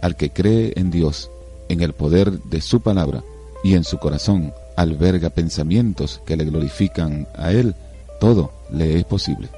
Al 0.00 0.16
que 0.16 0.30
cree 0.30 0.72
en 0.76 0.90
Dios, 0.90 1.30
en 1.68 1.80
el 1.80 1.92
poder 1.92 2.42
de 2.42 2.60
su 2.60 2.80
palabra 2.80 3.22
y 3.62 3.74
en 3.74 3.84
su 3.84 3.98
corazón 3.98 4.52
alberga 4.76 5.30
pensamientos 5.30 6.20
que 6.26 6.36
le 6.36 6.44
glorifican 6.44 7.28
a 7.36 7.52
Él, 7.52 7.74
todo 8.20 8.52
le 8.70 8.98
es 8.98 9.04
posible. 9.04 9.48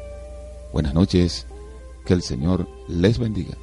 Buenas 0.73 0.95
noches, 0.95 1.47
que 2.05 2.15
el 2.15 2.23
Señor 2.23 2.69
les 2.89 3.19
bendiga. 3.19 3.57